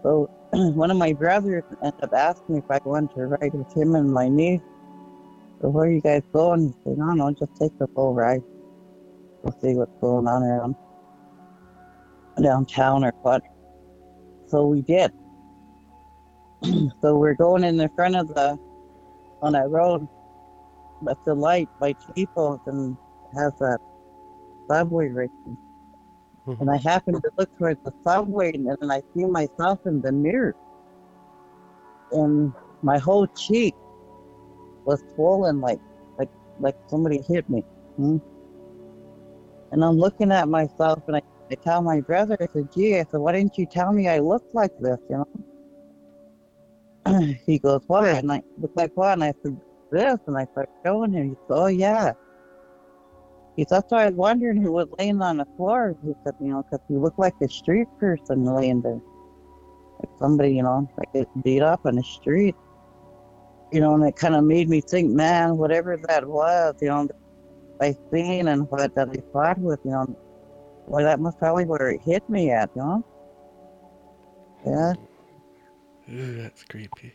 [0.04, 3.71] So one of my brothers ended up asking me if I wanted to ride with
[3.76, 4.62] him and my niece.
[5.62, 6.67] So where are you guys going?
[6.67, 8.41] He said, no, no, just take the full ride.
[9.43, 10.76] We'll see what's going on around
[12.41, 13.43] downtown or what.
[14.47, 15.12] So we did.
[17.02, 18.58] so we're going in the front of the
[19.41, 20.08] on that road
[21.02, 22.98] but the light by Cheapos and
[23.36, 23.80] has that
[24.68, 25.28] subway there.
[26.48, 26.60] Mhm.
[26.62, 30.12] And I happen to look towards the subway and then I see myself in the
[30.12, 30.56] mirror.
[32.12, 33.76] And my whole cheek
[34.86, 35.80] was swollen like
[36.18, 37.62] like like somebody hit me.
[37.98, 38.18] Hmm?
[39.72, 43.06] And I'm looking at myself and I, I tell my brother, I said, gee, I
[43.10, 45.18] said, why didn't you tell me I looked like this, you
[47.06, 47.24] know?
[47.46, 48.06] he goes, what?
[48.06, 49.14] And I look like what?
[49.14, 49.60] And I said,
[49.92, 50.18] this.
[50.28, 51.30] And I start showing him.
[51.30, 52.14] He said, oh, yeah.
[53.56, 55.96] He said, why I was wondering who was laying on the floor.
[56.04, 59.02] He said, you know, because you look like a street person laying there.
[60.00, 62.56] Like somebody, you know, like get beat up on the street.
[63.72, 67.08] You know, and it kind of made me think, man, whatever that was, you know,
[67.82, 70.18] I seen and what that I fought with, you know,
[70.88, 73.06] well, that must probably where it hit me at, you know?
[74.66, 74.94] Yeah.
[76.14, 77.14] Ooh, that's creepy.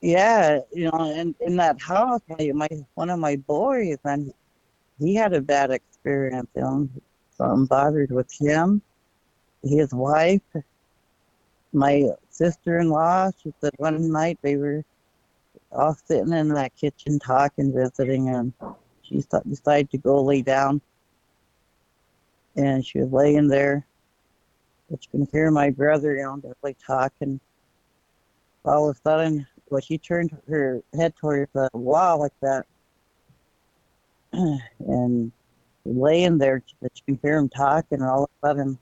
[0.00, 4.32] Yeah, you know, in, in that house, my, my one of my boys, and
[4.98, 6.48] he had a bad experience.
[6.54, 6.88] You know,
[7.36, 8.80] something bothered with him,
[9.62, 10.42] his wife,
[11.72, 13.32] my sister-in-law.
[13.42, 14.84] She said one night they were
[15.72, 18.52] all sitting in that kitchen talking, visiting, and
[19.02, 20.80] she decided to go lay down.
[22.56, 23.86] And she was laying there,
[24.88, 27.40] but you can hear my brother, you know, like talking.
[28.64, 32.66] All of a sudden, well, she turned her head towards the wall like that,
[34.32, 35.32] and
[35.84, 38.78] laying there, you can hear him talking, and all of a sudden,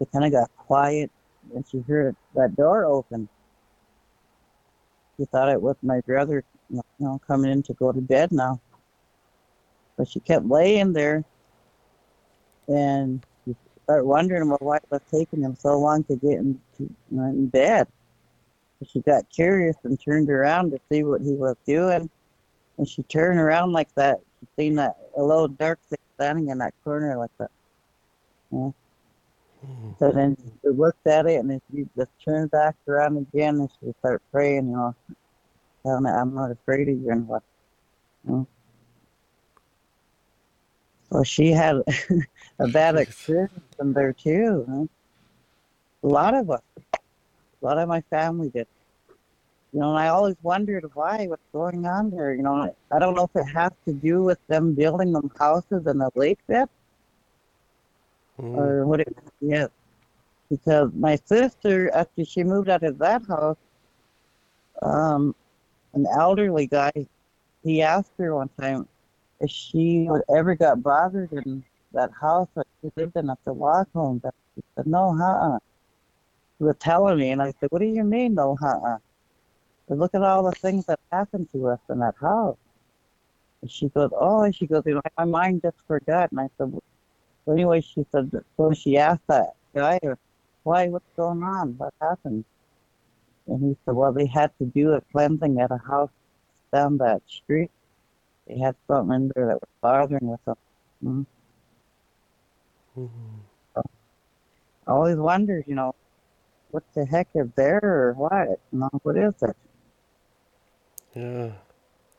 [0.00, 1.10] it kind of got quiet,
[1.54, 3.28] and she heard that door open.
[5.16, 8.60] She thought it was my brother, you know, coming in to go to bed now.
[9.96, 11.24] But she kept laying there,
[12.68, 13.54] and she
[13.84, 17.24] started wondering well, why it was taking him so long to get into, you know,
[17.24, 17.88] in bed
[18.88, 22.08] she got curious and turned around to see what he was doing.
[22.78, 24.20] And she turned around like that.
[24.40, 27.50] She seen that a little dark thing standing in that corner like that.
[28.50, 28.70] Yeah.
[29.66, 29.90] Mm-hmm.
[29.98, 33.68] So then she looked at it and then she just turned back around again and
[33.80, 34.94] she started praying, you know,
[35.82, 37.42] telling it, I'm not afraid of you and what.
[38.26, 38.46] You know?
[41.12, 41.82] So she had
[42.58, 44.64] a bad experience in there too.
[44.66, 44.88] Know?
[46.02, 46.62] A lot of us
[47.60, 48.66] a lot of my family did.
[49.72, 52.34] You know, and I always wondered why, what's going on there.
[52.34, 55.86] You know, I don't know if it has to do with them building them houses
[55.86, 56.68] in the lake bed
[58.40, 58.56] mm.
[58.56, 59.68] or what it is.
[60.50, 63.56] Because my sister, after she moved out of that house,
[64.82, 65.36] um,
[65.94, 66.90] an elderly guy,
[67.62, 68.88] he asked her one time
[69.40, 73.88] if she ever got bothered in that house that she lived in at the walk
[73.92, 74.18] home.
[74.18, 75.60] But she said, no, huh?
[76.66, 78.98] Were telling me, and I said, "What do you mean, no, huh?"
[79.88, 82.56] But look at all the things that happened to us in that house.
[83.62, 86.72] And she goes, "Oh," she goes, "You know, my mind just forgot." And I said,
[86.72, 86.82] well,
[87.56, 88.30] "Anyway," she said.
[88.56, 89.98] So she asked that guy,
[90.62, 90.88] "Why?
[90.88, 91.76] What's going on?
[91.78, 92.44] What happened?"
[93.46, 96.10] And he said, "Well, they had to do a cleansing at a house
[96.72, 97.70] down that street.
[98.46, 100.56] They had something in there that was bothering with them."
[101.04, 101.22] Mm-hmm.
[103.00, 103.38] Mm-hmm.
[103.74, 103.82] So,
[104.86, 105.94] I always wondered, you know,
[106.70, 108.60] what the heck is there or what?
[108.72, 109.56] No, what is it?
[111.14, 111.52] Yeah.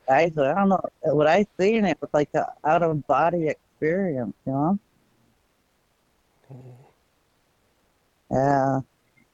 [0.10, 0.82] I, I don't know.
[1.04, 4.80] What I seen it was like an out of body experience, you know?
[8.30, 8.80] Yeah.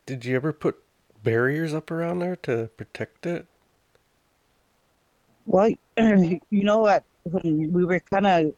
[0.05, 0.77] Did you ever put
[1.23, 3.47] barriers up around there to protect it?
[5.45, 7.03] Well, you know what?
[7.23, 8.53] When we were kind of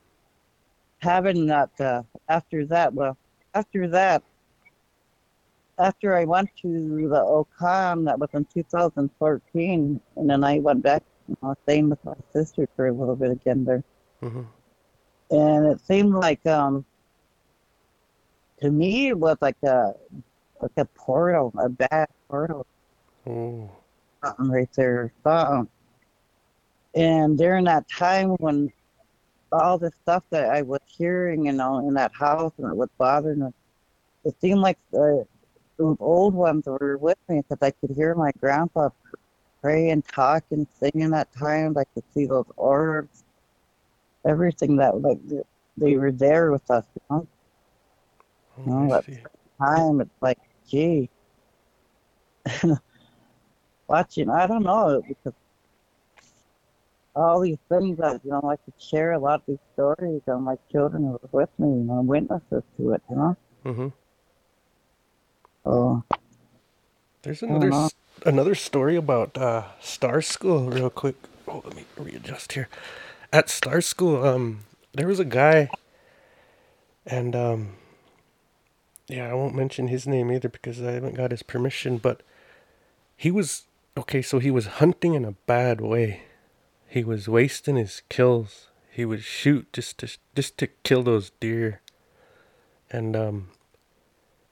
[1.00, 3.18] having that, uh, after that, well,
[3.54, 4.24] after that,
[5.80, 11.04] after I went to the Okan, that was in 2014, and then I went back,
[11.28, 13.84] you know, staying with my sister for a little bit again there.
[14.22, 14.42] Mm-hmm.
[15.32, 16.86] And it seemed like, um,
[18.62, 19.94] to me, it was like a
[20.62, 22.66] like a portal, a bad portal.
[23.26, 23.72] Oh.
[24.24, 25.70] Something right there, something.
[26.94, 28.72] And during that time when
[29.52, 32.90] all the stuff that I was hearing, you know, in that house and it was
[32.98, 33.48] bothering me,
[34.26, 34.78] it seemed like
[35.80, 38.90] the old ones were with me because I could hear my grandpa
[39.62, 41.78] pray and talk and sing in that time.
[41.78, 43.24] I could see those orbs,
[44.26, 45.20] everything that like
[45.78, 46.86] they were there with us.
[46.96, 47.28] You know,
[48.58, 49.06] oh, you know that
[49.58, 50.40] time it's like,
[50.70, 51.10] gee,
[53.88, 54.30] watching.
[54.30, 55.34] I don't know because
[57.16, 60.44] all these things that you know I could share a lot of these stories and
[60.44, 63.02] my children were with me, you know, witnesses to it.
[63.10, 63.38] You know.
[63.66, 63.88] Mm-hmm.
[67.24, 67.90] There's another
[68.26, 71.16] another story about uh, Star School, real quick.
[71.48, 72.70] Oh, let me readjust here.
[73.34, 74.62] At Star School, um,
[74.94, 75.70] there was a guy,
[77.06, 77.74] and um,
[79.08, 81.98] yeah, I won't mention his name either because I haven't got his permission.
[81.98, 82.22] But
[83.18, 83.66] he was
[83.98, 84.22] okay.
[84.22, 86.24] So he was hunting in a bad way.
[86.88, 88.70] He was wasting his kills.
[88.90, 91.82] He would shoot just to just to kill those deer,
[92.90, 93.50] and um,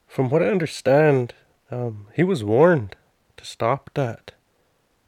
[0.07, 1.33] from what I understand,
[1.69, 2.95] um, he was warned
[3.35, 4.31] to stop that,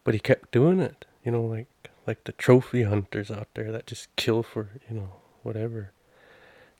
[0.03, 1.05] but he kept doing it.
[1.23, 1.67] You know, like
[2.05, 5.91] like the trophy hunters out there that just kill for you know whatever.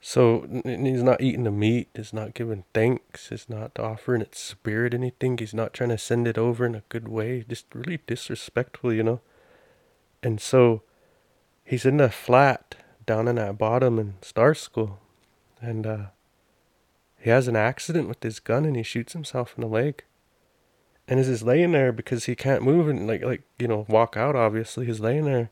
[0.02, 1.88] So he's not eating the meat.
[1.94, 3.28] He's not giving thanks.
[3.28, 5.36] He's not offering its spirit anything.
[5.36, 7.44] He's not trying to send it over in a good way.
[7.46, 9.20] Just really disrespectful, you know.
[10.22, 10.82] And so
[11.64, 15.00] he's in the flat down in that bottom in Star School,
[15.60, 16.06] and uh,
[17.20, 20.04] he has an accident with his gun and he shoots himself in the leg.
[21.06, 24.16] And as he's laying there because he can't move and like like you know walk
[24.16, 25.50] out, obviously he's laying there,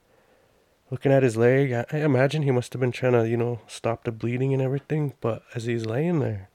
[0.91, 1.73] looking at his leg.
[1.73, 4.63] I, I imagine he must have been trying to you know stop the bleeding and
[4.63, 5.15] everything.
[5.21, 6.49] But as he's laying there,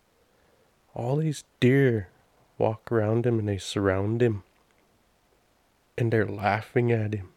[0.96, 2.10] all these deer
[2.58, 4.44] walk around him and they surround him,
[5.98, 7.30] and they're laughing at him.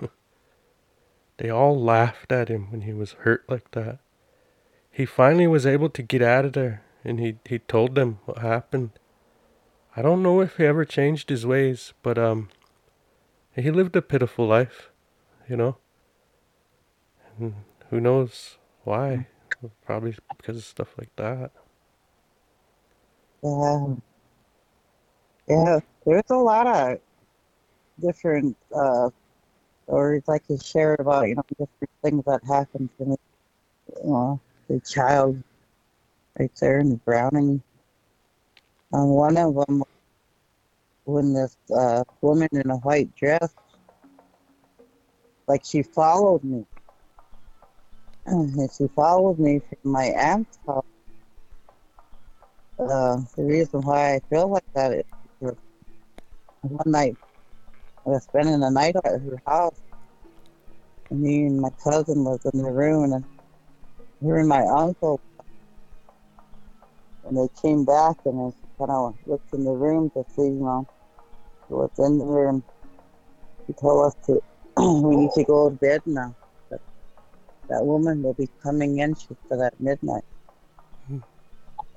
[1.38, 3.98] they all laughed at him when he was hurt like that.
[4.96, 8.38] He finally was able to get out of there and he, he told them what
[8.38, 8.92] happened.
[9.94, 12.48] I don't know if he ever changed his ways, but um,
[13.54, 14.88] he lived a pitiful life,
[15.50, 15.76] you know.
[17.38, 17.56] And
[17.90, 19.26] who knows why?
[19.84, 21.50] Probably because of stuff like that.
[23.42, 23.96] Yeah.
[25.46, 27.00] Yeah, there's a lot of
[28.00, 29.10] different uh,
[29.84, 33.16] stories I could share about, you know, different things that happened to me.
[34.04, 35.42] You know, the child
[36.38, 37.62] right there in the Browning.
[38.92, 39.82] On one of them,
[41.04, 43.54] when this uh, woman in a white dress,
[45.46, 46.64] like she followed me.
[48.26, 50.84] And she followed me from my aunt's house.
[52.78, 55.04] Uh, the reason why I feel like that is
[56.62, 57.16] one night
[58.06, 59.80] I was spending the night at her house,
[61.10, 63.24] and me and my cousin was in the room, and
[64.22, 65.20] her and my uncle
[67.26, 70.60] and they came back and I kind of looked in the room to see, you
[70.60, 70.86] know,
[71.68, 72.48] what's in there.
[72.48, 72.62] And
[73.66, 74.40] he told us to,
[75.02, 76.34] we need to go to bed now.
[76.70, 76.80] But
[77.68, 79.14] that woman will be coming in.
[79.16, 80.22] She said at midnight.
[81.08, 81.18] Hmm.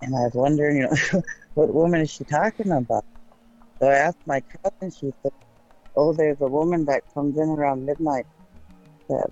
[0.01, 1.21] And I was wondering, you know,
[1.53, 3.05] what woman is she talking about?
[3.79, 4.91] So I asked my cousin.
[4.91, 5.32] She said,
[5.95, 8.25] "Oh, there's a woman that comes in around midnight,
[9.08, 9.29] that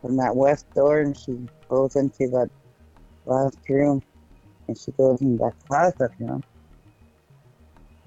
[0.00, 2.50] from that west door, and she goes into that
[3.26, 4.02] last room."
[4.70, 6.40] and she goes in that closet, you know.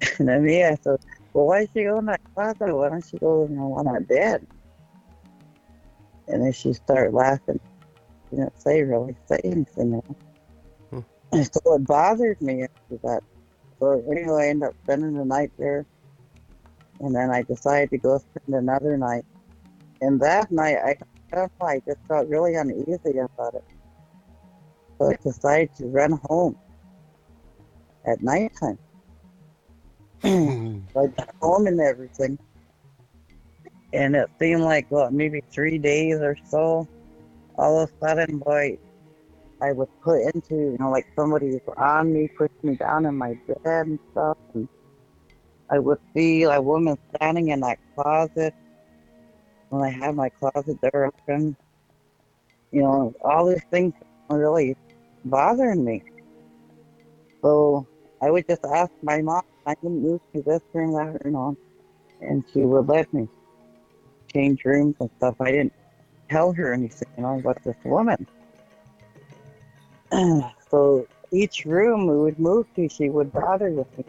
[0.18, 0.98] and then me, I said,
[1.34, 2.74] well, why is she going in that closet?
[2.74, 4.46] Why don't she go you know, on that bed?
[6.26, 7.60] And then she started laughing.
[8.30, 9.92] She didn't say really say anything.
[9.92, 10.16] You know?
[10.90, 11.00] hmm.
[11.32, 13.22] And so it bothered me after that.
[13.78, 15.84] So anyway, I ended up spending the night there.
[17.00, 19.26] And then I decided to go spend another night.
[20.00, 20.96] And that night, I, I
[21.34, 23.64] don't know, I just felt really uneasy about it.
[24.98, 26.56] So I decided to run home
[28.06, 28.78] at nighttime.
[30.22, 30.78] Hmm.
[30.96, 32.38] I got home and everything.
[33.92, 36.88] And it seemed like, what, maybe three days or so.
[37.56, 38.78] All of a sudden, boy,
[39.60, 43.16] I was put into, you know, like somebody was on me, pushed me down in
[43.16, 44.36] my bed and stuff.
[44.54, 44.68] And
[45.70, 48.54] I would see a woman standing in that closet
[49.70, 51.56] when I had my closet door open.
[52.72, 53.94] You know, all these things
[54.28, 54.76] were really
[55.24, 56.02] bothering me.
[57.42, 57.86] So
[58.22, 61.56] I would just ask my mom, I can move to this room, that room,
[62.20, 63.28] and she would let me
[64.32, 65.36] change rooms and stuff.
[65.40, 65.74] I didn't
[66.30, 68.26] tell her anything, you know, about this woman.
[70.70, 74.04] so each room we would move to, she would bother with me.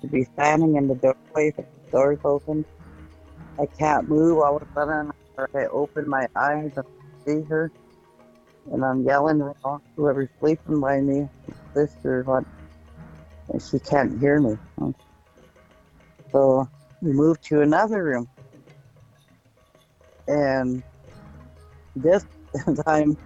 [0.00, 2.64] She'd be standing in the doorway, the door's open.
[3.58, 4.38] I can't move.
[4.38, 5.10] All of a sudden,
[5.54, 6.84] I open my eyes and
[7.26, 7.70] see her
[8.66, 9.56] and I'm yelling at
[9.96, 11.28] whoever's sleeping by me,
[11.76, 12.44] sister, what,
[13.48, 14.56] and she can't hear me.
[16.32, 16.68] So
[17.00, 18.28] we moved to another room,
[20.28, 20.82] and
[21.96, 22.24] this
[22.86, 23.16] time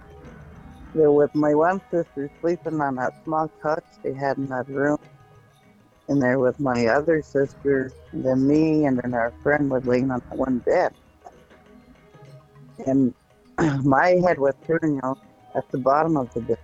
[0.93, 4.97] there was my one sister sleeping on that small couch they had in that room,
[6.09, 10.09] and there with my other sister, and then me, and then our friend would laying
[10.11, 10.91] on that one bed.
[12.85, 13.13] And
[13.85, 15.19] my head was turning out
[15.55, 16.57] at the bottom of the bed,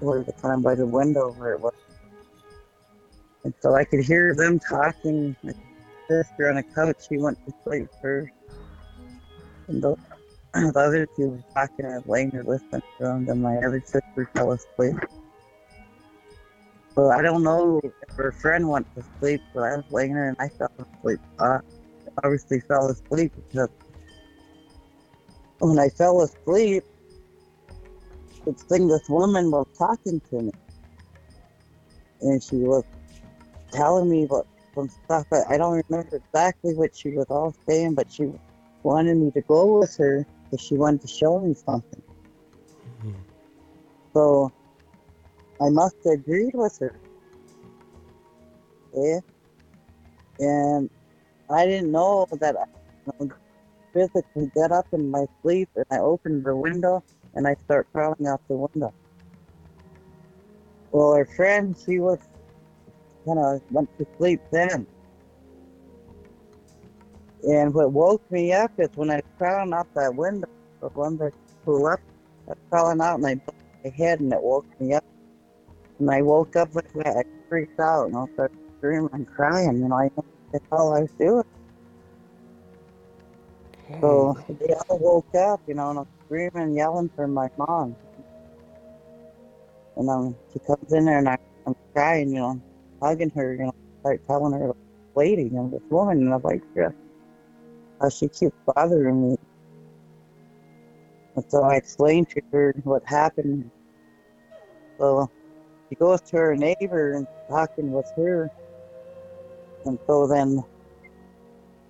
[0.00, 1.74] or the time by the window where it was.
[3.44, 5.36] And so I could hear them talking.
[5.42, 5.52] My
[6.08, 8.32] sister on a couch, she went to sleep first.
[9.68, 9.96] And the,
[10.54, 11.86] the other two were talking.
[11.86, 13.26] I was laying there listening to them.
[13.26, 14.96] Then my other sister fell asleep.
[16.94, 20.28] So I don't know if her friend went to sleep, but I was laying there
[20.28, 21.20] and I fell asleep.
[21.38, 21.60] I
[22.22, 23.70] obviously fell asleep because
[25.58, 26.84] when I fell asleep,
[28.44, 30.52] could thing this woman was talking to me.
[32.20, 32.84] And she was
[33.72, 35.26] telling me what some stuff.
[35.32, 38.30] I, I don't remember exactly what she was all saying, but she
[38.82, 42.02] wanted me to go with her because she wanted to show me something.
[42.98, 43.12] Mm-hmm.
[44.14, 44.52] So
[45.60, 46.94] I must have agreed with her.
[48.94, 49.20] Yeah.
[50.38, 50.90] And
[51.50, 53.24] I didn't know that I
[53.92, 58.26] physically get up in my sleep and I opened the window and I start crawling
[58.26, 58.92] out the window.
[60.90, 62.18] Well, our friend, she was
[63.24, 64.86] kind of went to sleep then.
[67.44, 70.48] And what woke me up is when I was crawling out that window,
[70.80, 71.32] the one that
[71.64, 72.00] flew up,
[72.46, 75.04] I was crawling out and I bumped my head and it woke me up.
[76.02, 79.80] And I woke up like that, I freaked out and I started screaming and crying,
[79.80, 81.44] you know, I didn't know what the hell I was doing.
[84.00, 87.96] So they all woke up, you know, and I'm screaming, and yelling for my mom.
[89.96, 92.60] And um, she comes in there and I, I'm crying, you know,
[93.00, 94.72] hugging her, you know, start telling her,
[95.14, 96.88] lady, you know, this woman, and I'm like, yeah,
[98.00, 99.36] how she keeps bothering me.
[101.36, 103.70] And so I explained to her what happened.
[104.98, 105.30] So
[105.92, 108.50] she goes to her neighbor and talking with her.
[109.84, 110.64] And so then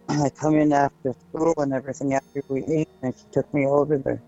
[0.09, 3.98] I come in after school and everything after we ate, and she took me over
[3.98, 4.20] there.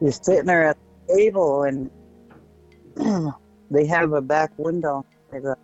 [0.00, 0.78] We're sitting there at
[1.08, 1.90] the table, and
[3.70, 5.56] they have a back window for the,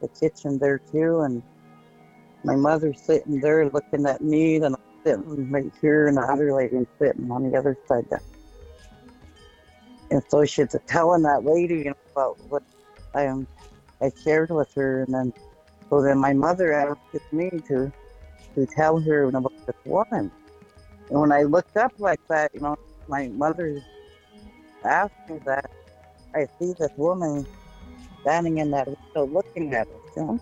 [0.00, 1.42] the kitchen there too, and
[2.42, 6.54] my mother's sitting there looking at me, and I'm sitting right here, and the other
[6.54, 8.22] lady sitting on the other side there.
[10.10, 12.62] And so she's telling that lady you know, about what
[13.14, 13.46] I um,
[14.00, 15.32] I shared with her, and then
[15.88, 17.92] so then my mother asked me to
[18.54, 20.30] to tell her about this woman.
[21.10, 22.76] And when I looked up like that, you know,
[23.08, 23.80] my mother
[24.84, 25.70] asked me that.
[26.34, 27.44] I see this woman
[28.20, 30.40] standing in that window looking at us, you know.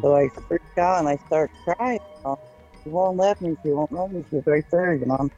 [0.00, 2.00] So I freaked out and I start crying.
[2.16, 2.38] You know.
[2.82, 3.56] She won't let me.
[3.62, 4.24] She won't let me.
[4.30, 5.28] She's right there, you know,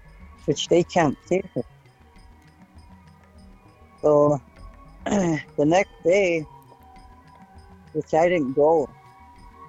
[0.44, 1.64] which they can't see her.
[4.02, 4.38] So
[5.06, 6.46] the next day,
[7.92, 8.88] which I didn't go,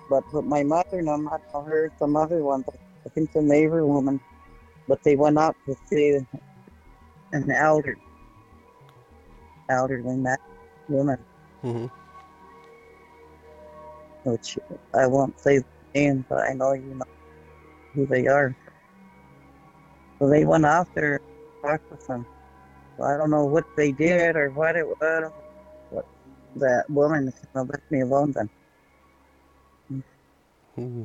[0.10, 2.64] but but my mother and I'm not her, some other one,
[3.06, 4.20] I think the neighbor woman,
[4.88, 6.18] but they went out to see
[7.34, 7.98] an elder,
[9.70, 10.40] elderly than that
[10.90, 11.18] woman,
[11.62, 11.88] hmm
[14.24, 14.58] which
[14.94, 15.66] I won't say the
[15.96, 17.06] name, but I know you know
[17.96, 18.56] who they are.
[20.20, 22.26] So they went out there and talked with them.
[23.04, 25.32] I don't know what they did or what it was.
[25.92, 26.06] But
[26.58, 30.04] that woman left me alone then.
[30.76, 31.04] hmm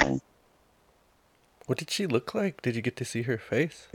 [0.00, 0.20] Okay.
[1.66, 2.62] What did she look like?
[2.62, 3.88] Did you get to see her face?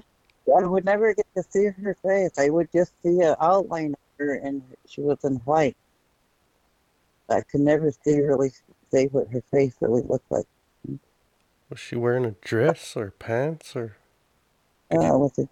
[0.48, 2.38] I would never get to see her face.
[2.38, 5.78] I would just see an outline of her, and she was in white.
[7.30, 8.52] I could never see really
[8.92, 10.46] say what her face really looked like.
[11.70, 13.96] Was she wearing a dress or pants or?
[14.94, 15.48] Uh, it was a,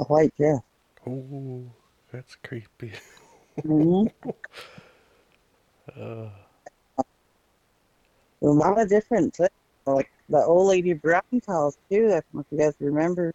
[0.00, 0.60] a white dress.
[1.06, 1.70] Ooh,
[2.12, 2.92] that's creepy.
[3.62, 4.04] hmm
[5.98, 6.30] Uh,
[8.42, 9.50] A lot of different things.
[9.86, 12.06] Like the old lady Brown's house too.
[12.06, 13.34] I don't know if you guys remember.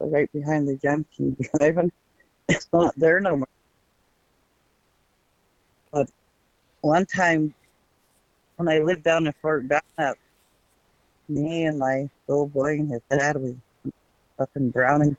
[0.00, 1.92] Right behind the junction driving.
[2.48, 3.48] It's not there no more.
[5.92, 6.10] But
[6.80, 7.54] one time
[8.56, 10.16] when I lived down in Fort Belknap,
[11.28, 13.54] me and my little boy and his dad was
[14.40, 15.16] up in Browning.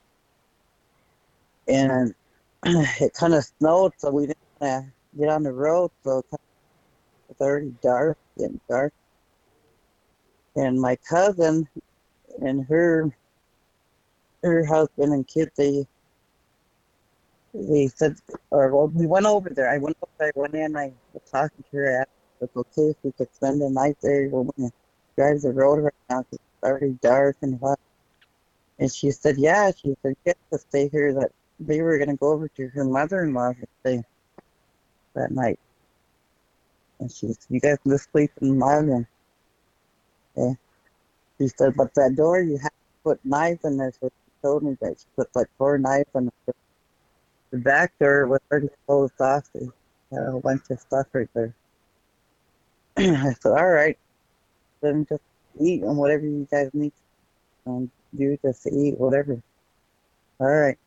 [1.68, 2.14] And
[2.66, 5.92] it kind of snowed, so we didn't get on the road.
[6.04, 6.22] So
[7.30, 8.94] it's already dark, getting dark.
[10.56, 11.68] And my cousin
[12.42, 13.10] and her
[14.44, 15.86] her husband and kids, they
[17.54, 18.16] they said,
[18.52, 19.70] or well, we went over there.
[19.70, 22.02] I went over, I went in, I was talking to her.
[22.02, 22.08] If
[22.42, 24.30] it's okay if we could spend the night there.
[24.30, 24.72] We're to
[25.18, 27.80] drive the road right now 'cause it's already dark and hot.
[28.80, 29.72] And she said, yeah.
[29.72, 31.14] She said, get to stay here.
[31.14, 31.32] That
[31.62, 34.04] they were going to go over to her mother-in-law's stay
[35.16, 35.60] that night.
[37.00, 39.08] And she said, you guys can just sleep in my room.
[40.38, 40.58] Okay.
[41.40, 43.92] She said, but that door, you have to put knives in there.
[44.00, 46.56] So she told me that she put like four knives in it.
[47.52, 49.44] The back door was already closed off.
[49.54, 49.68] They
[50.12, 51.54] had a whole bunch of stuff right there.
[52.98, 53.98] I said, all right,
[54.82, 55.24] then just
[55.60, 56.94] eat and whatever you guys need
[57.66, 59.42] to um, do, just eat, whatever.
[60.40, 60.78] All right.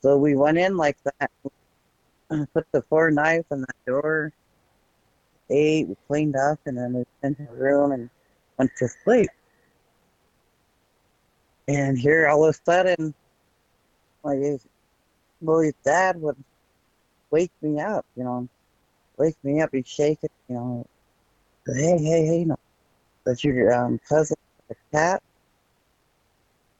[0.00, 1.30] So we went in like that,
[2.54, 4.32] put the four knives in the door,
[5.50, 8.10] ate, we cleaned up, and then we went into the room and
[8.58, 9.30] went to sleep.
[11.68, 13.14] And here all of a sudden,
[14.24, 14.58] my
[15.40, 16.36] boy's dad would
[17.30, 18.48] wake me up, you know,
[19.16, 20.86] wake me up, he'd shake it, you know,
[21.66, 22.56] hey, hey, hey, no,
[23.24, 24.36] that's your um, cousin,
[24.92, 25.22] cat.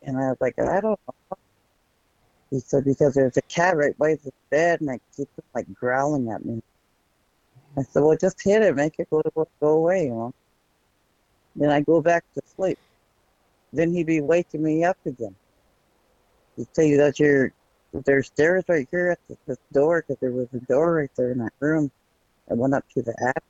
[0.02, 1.14] And I was like, I don't know.
[2.53, 6.30] He said, because there's a cat right by the bed and it keeps like growling
[6.30, 6.62] at me.
[7.78, 9.22] I said, well, just hit it, make it go,
[9.59, 10.34] go away, you know.
[11.57, 12.78] Then I go back to sleep.
[13.72, 15.34] Then he'd be waking me up again.
[16.57, 17.53] He'd say that your
[18.05, 21.32] there's stairs right here at the, the door because there was a door right there
[21.32, 21.90] in that room.
[22.50, 23.42] I went up to the attic.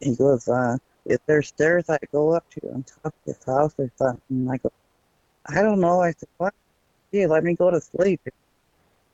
[0.00, 3.74] He goes, uh, is there stairs I go up to on top of this house
[3.78, 4.22] or something?
[4.30, 4.72] And I go,
[5.46, 6.00] I don't know.
[6.00, 6.54] I said, what?
[7.12, 8.20] Gee, let me go to sleep.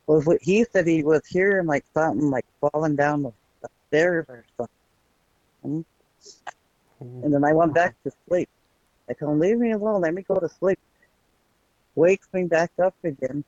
[0.06, 3.32] Well, what he said he was hearing like something like falling down the,
[3.62, 5.84] the stairs or something.
[6.98, 7.24] Hmm.
[7.24, 8.48] And then I went back to sleep.
[9.08, 10.02] I told him, leave me alone.
[10.02, 10.78] Let me go to sleep.
[11.94, 13.44] Wakes me back up again.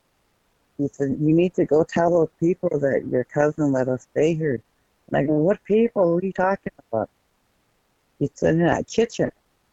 [0.79, 4.35] He said, you need to go tell those people that your cousin let us stay
[4.35, 4.63] here.
[5.09, 6.15] And I go, what people?
[6.15, 7.11] What are you talking about?
[8.19, 9.31] He said, in that kitchen.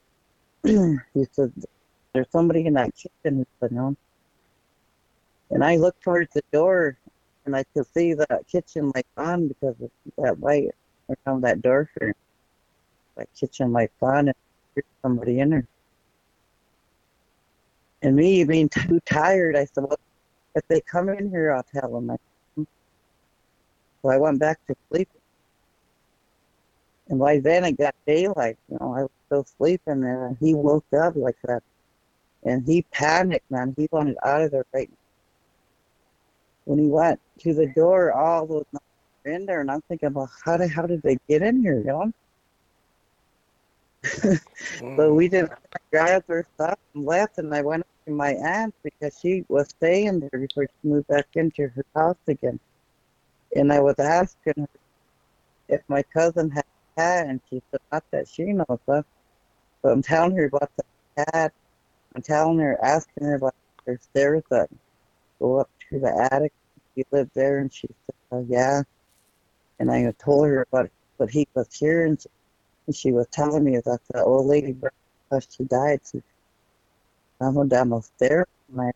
[0.63, 1.53] he said,
[2.13, 3.39] there's somebody in that kitchen.
[3.39, 3.95] He said, no.
[5.51, 6.97] And I looked towards the door
[7.45, 10.69] and I could see that kitchen light on because of that light
[11.25, 12.13] around that door frame.
[13.15, 14.35] That kitchen light on and
[14.73, 15.67] there's somebody in there.
[18.01, 19.99] And me being too tired, I said, well,
[20.55, 22.17] if they come in here, I'll tell them.
[24.01, 25.09] So I went back to sleep.
[27.07, 28.57] And by then it got daylight.
[28.69, 31.61] You know, I was still sleeping and he woke up like that.
[32.43, 33.73] And he panicked, man.
[33.77, 34.89] He wanted out of there right
[36.65, 40.29] when he went to the door, all those were in there, and I'm thinking, well,
[40.43, 42.11] how did how did they get in here, you know?
[44.03, 44.37] so
[44.79, 45.15] hmm.
[45.15, 45.51] we just
[45.91, 49.69] grabbed our stuff and left, and I went up to my aunt because she was
[49.69, 52.59] staying there before she moved back into her house again.
[53.55, 54.69] And I was asking her
[55.67, 59.05] if my cousin had a cat, and she said not that she knows of.
[59.81, 60.83] So I'm telling her about the
[61.25, 61.53] cat.
[62.15, 63.55] I'm telling her, asking her about
[63.85, 64.69] her stairs that
[65.39, 66.53] go up to the attic.
[66.95, 68.83] He lived there, and she said, oh, "Yeah."
[69.79, 72.23] And I told her about what he was here, and
[72.93, 76.21] she was telling me that the old lady, because she died, she
[77.39, 78.47] fell down the stairs.
[78.71, 78.91] And I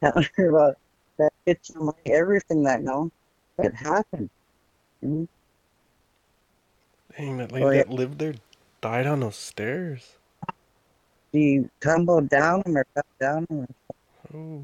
[0.00, 0.76] telling her about
[1.18, 3.10] that kitchen, like everything that know
[3.56, 4.30] that happened.
[5.04, 5.24] Mm-hmm.
[7.16, 7.82] Dang, that lady oh, yeah.
[7.82, 8.34] that lived there
[8.80, 10.16] died on those stairs.
[11.32, 13.46] She tumbled down or fell down.
[13.50, 13.66] Or
[14.34, 14.62] oh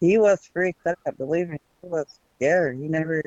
[0.00, 0.98] he was freaked out.
[1.16, 2.78] Believe me, he was scared.
[2.78, 3.22] He never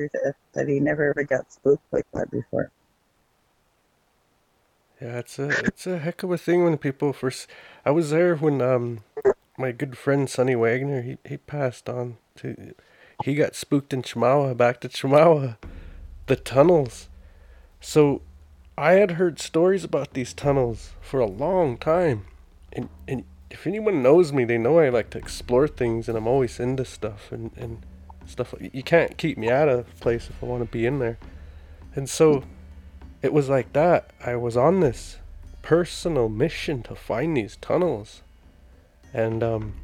[0.54, 2.70] said he never ever got spooked like that before.
[5.00, 7.48] Yeah, it's a it's a heck of a thing when people first.
[7.84, 9.00] I was there when um
[9.58, 12.74] my good friend Sonny Wagner he he passed on to.
[13.24, 15.56] He got spooked in Chemawa, back to Chemawa,
[16.26, 17.08] the tunnels.
[17.80, 18.22] So,
[18.76, 22.26] I had heard stories about these tunnels for a long time,
[22.72, 26.26] and and if anyone knows me, they know I like to explore things and I'm
[26.26, 27.82] always into stuff and, and
[28.26, 28.54] stuff.
[28.58, 31.18] You can't keep me out of place if I want to be in there.
[31.94, 32.44] And so
[33.20, 34.10] it was like that.
[34.24, 35.18] I was on this
[35.60, 38.22] personal mission to find these tunnels.
[39.12, 39.74] And um,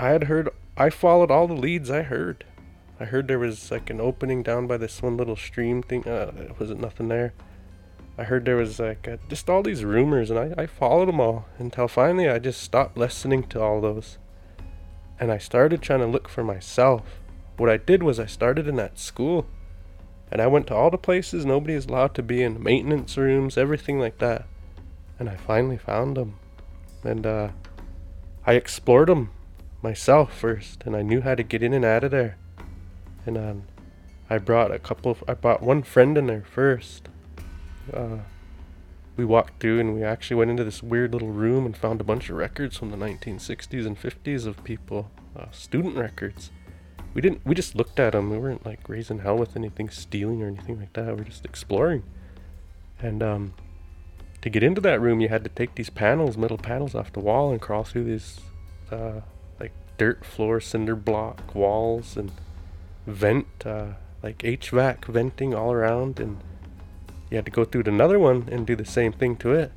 [0.00, 2.44] I had heard, I followed all the leads I heard.
[2.98, 6.08] I heard there was like an opening down by this one little stream thing.
[6.08, 7.34] Uh, there wasn't nothing there.
[8.18, 11.20] I heard there was like uh, just all these rumors, and I, I followed them
[11.20, 14.18] all until finally I just stopped listening to all those.
[15.20, 17.20] And I started trying to look for myself.
[17.56, 19.46] What I did was I started in that school.
[20.32, 23.56] And I went to all the places nobody is allowed to be in maintenance rooms,
[23.56, 24.46] everything like that.
[25.18, 26.38] And I finally found them.
[27.04, 27.48] And uh,
[28.44, 29.30] I explored them
[29.80, 32.36] myself first, and I knew how to get in and out of there.
[33.24, 33.62] And um,
[34.28, 37.08] I brought a couple of, I brought one friend in there first
[37.94, 38.18] uh,
[39.16, 42.04] we walked through and we actually went into this weird little room and found a
[42.04, 46.50] bunch of records from the 1960s and 50s of people, uh, student records.
[47.14, 47.44] We didn't.
[47.44, 48.30] We just looked at them.
[48.30, 51.06] We weren't like raising hell with anything, stealing or anything like that.
[51.06, 52.04] We we're just exploring.
[53.00, 53.54] And um,
[54.42, 57.20] to get into that room, you had to take these panels, metal panels, off the
[57.20, 58.40] wall and crawl through these
[58.92, 59.22] uh,
[59.58, 62.30] like dirt floor, cinder block walls, and
[63.06, 66.38] vent uh, like HVAC venting all around and
[67.30, 69.72] you had to go through another one and do the same thing to it.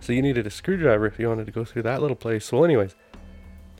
[0.00, 2.50] So you needed a screwdriver if you wanted to go through that little place.
[2.52, 2.94] Well, anyways,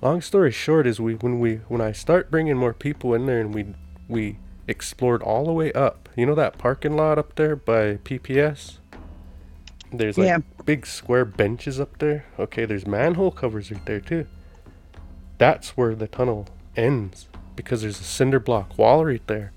[0.00, 3.40] long story short is we when we when I start bringing more people in there
[3.40, 3.74] and we
[4.08, 6.08] we explored all the way up.
[6.16, 8.78] You know that parking lot up there by PPS?
[9.92, 10.38] There's like yeah.
[10.64, 12.26] big square benches up there.
[12.38, 14.26] Okay, there's manhole covers right there too.
[15.38, 16.46] That's where the tunnel
[16.76, 19.52] ends because there's a cinder block wall right there.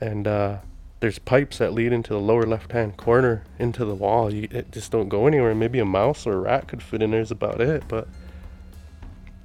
[0.00, 0.58] And uh
[1.02, 4.32] there's pipes that lead into the lower left hand corner into the wall.
[4.32, 5.52] You, it just don't go anywhere.
[5.52, 8.06] Maybe a mouse or a rat could fit in there is about it, but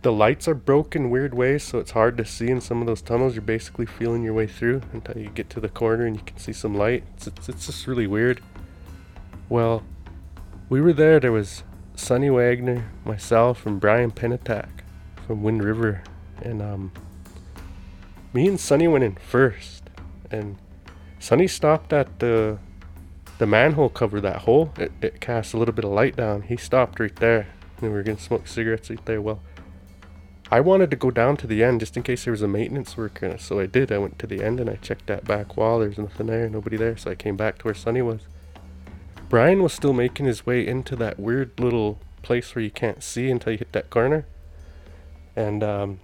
[0.03, 3.01] the lights are broken weird ways, so it's hard to see in some of those
[3.01, 3.33] tunnels.
[3.33, 6.37] You're basically feeling your way through until you get to the corner and you can
[6.37, 7.03] see some light.
[7.15, 8.39] It's, it's, it's just really weird.
[9.49, 9.81] Well,
[10.69, 11.19] we were there.
[11.19, 11.63] There was
[11.95, 14.69] Sonny Wagner, myself, and Brian Penatak
[15.25, 16.03] from Wind River,
[16.39, 16.91] and um,
[18.31, 19.89] me and Sonny went in first,
[20.29, 20.57] and
[21.19, 22.59] Sonny stopped at the
[23.37, 24.73] the manhole cover, that hole.
[24.77, 26.41] It, it cast a little bit of light down.
[26.43, 27.47] He stopped right there,
[27.77, 29.21] and we were gonna smoke cigarettes right there.
[29.21, 29.41] Well,
[30.49, 32.95] I wanted to go down to the end just in case there was a maintenance
[32.95, 33.91] worker, so I did.
[33.91, 35.79] I went to the end and I checked that back wall.
[35.79, 38.21] There's nothing there, nobody there, so I came back to where Sonny was.
[39.29, 43.29] Brian was still making his way into that weird little place where you can't see
[43.29, 44.25] until you hit that corner.
[45.35, 45.99] And um,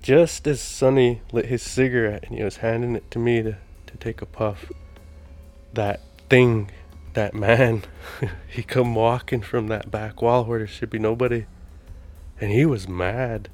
[0.00, 3.58] just as Sonny lit his cigarette and he was handing it to me to,
[3.96, 4.70] to take a puff,
[5.72, 6.70] that thing,
[7.14, 7.84] that man,
[8.48, 11.46] he come walking from that back wall where there should be nobody.
[12.40, 13.48] And he was mad.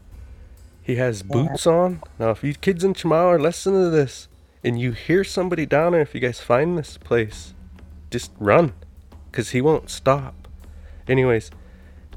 [0.82, 2.03] He has boots on.
[2.18, 4.26] Now, if you kids in Chemawa are listening to this
[4.64, 7.55] and you hear somebody down there, if you guys find this place,
[8.11, 8.72] just run.
[9.30, 10.49] Because he won't stop.
[11.09, 11.51] Anyways,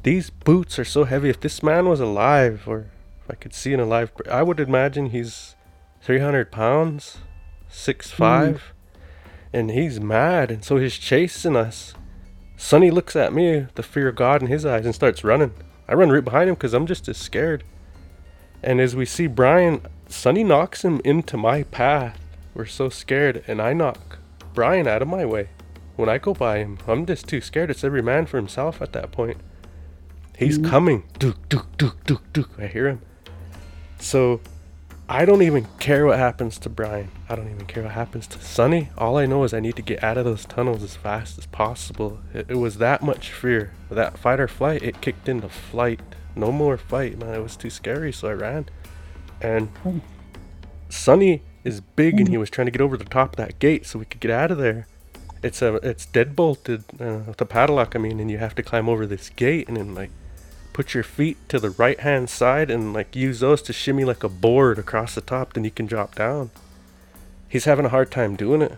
[0.03, 1.30] these boots are so heavy.
[1.30, 2.88] If this man was alive, or
[3.23, 5.55] if I could see an alive, I would imagine he's
[6.01, 7.19] 300 pounds,
[7.76, 8.59] 6'5",
[9.53, 11.93] and he's mad, and so he's chasing us.
[12.57, 15.53] Sonny looks at me, the fear of God in his eyes, and starts running.
[15.88, 17.63] I run right behind him because I'm just as scared.
[18.63, 22.19] And as we see Brian, Sonny knocks him into my path.
[22.53, 24.19] We're so scared, and I knock
[24.53, 25.49] Brian out of my way.
[25.95, 27.69] When I go by him, I'm just too scared.
[27.69, 29.38] It's every man for himself at that point.
[30.38, 30.69] He's mm.
[30.69, 31.03] coming.
[31.19, 32.49] Duke, duke, duke, duke, duke.
[32.57, 33.01] I hear him.
[33.99, 34.41] So
[35.08, 37.12] I don't even care what happens to Brian.
[37.30, 38.89] I don't even care what happens to Sonny.
[38.97, 41.45] All I know is I need to get out of those tunnels as fast as
[41.45, 42.20] possible.
[42.34, 43.72] It, it was that much fear.
[43.91, 45.99] That fight or flight, it kicked into flight.
[46.36, 47.36] No more fight, man.
[47.36, 48.68] It was too scary, so I ran.
[49.41, 49.70] And
[50.89, 53.86] Sonny is big, and he was trying to get over the top of that gate
[53.86, 54.88] so we could get out of there.
[55.43, 57.95] It's a it's dead bolted uh, with a padlock.
[57.95, 60.10] I mean, and you have to climb over this gate and then like
[60.76, 64.26] put your feet to the right hand side and like use those to shimmy like
[64.26, 65.53] a board across the top.
[65.53, 66.51] Then you can drop down.
[67.47, 68.78] He's having a hard time doing it.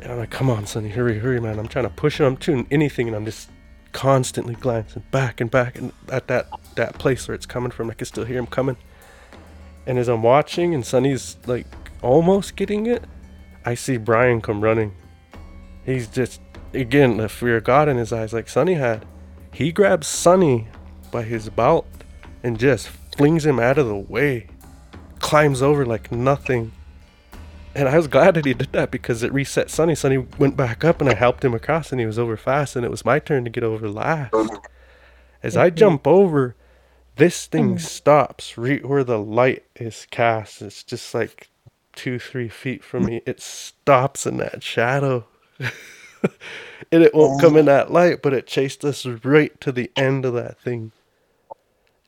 [0.00, 1.58] And I'm like, come on, Sonny, hurry, hurry, man.
[1.58, 2.26] I'm trying to push him.
[2.26, 3.50] I'm doing anything, and I'm just
[3.90, 7.90] constantly glancing back and back and at that that place where it's coming from.
[7.90, 8.76] I can still hear him coming.
[9.88, 11.66] And as I'm watching, and Sonny's like
[12.02, 13.02] almost getting it,
[13.64, 14.94] I see Brian come running.
[15.84, 16.40] He's just
[16.72, 19.04] again the fear of God in his eyes, like Sonny had.
[19.50, 20.68] He grabs Sonny
[21.14, 21.86] by his belt
[22.42, 24.48] and just flings him out of the way.
[25.20, 26.72] Climbs over like nothing.
[27.72, 29.94] And I was glad that he did that because it reset Sonny.
[29.94, 32.84] Sonny went back up and I helped him across and he was over fast and
[32.84, 34.34] it was my turn to get over last.
[35.40, 36.56] As I jump over,
[37.14, 37.80] this thing mm.
[37.80, 40.62] stops right where the light is cast.
[40.62, 41.48] It's just like
[41.94, 43.22] two, three feet from me.
[43.24, 45.26] It stops in that shadow.
[45.60, 47.72] and it won't come in oh.
[47.72, 50.90] that light, but it chased us right to the end of that thing.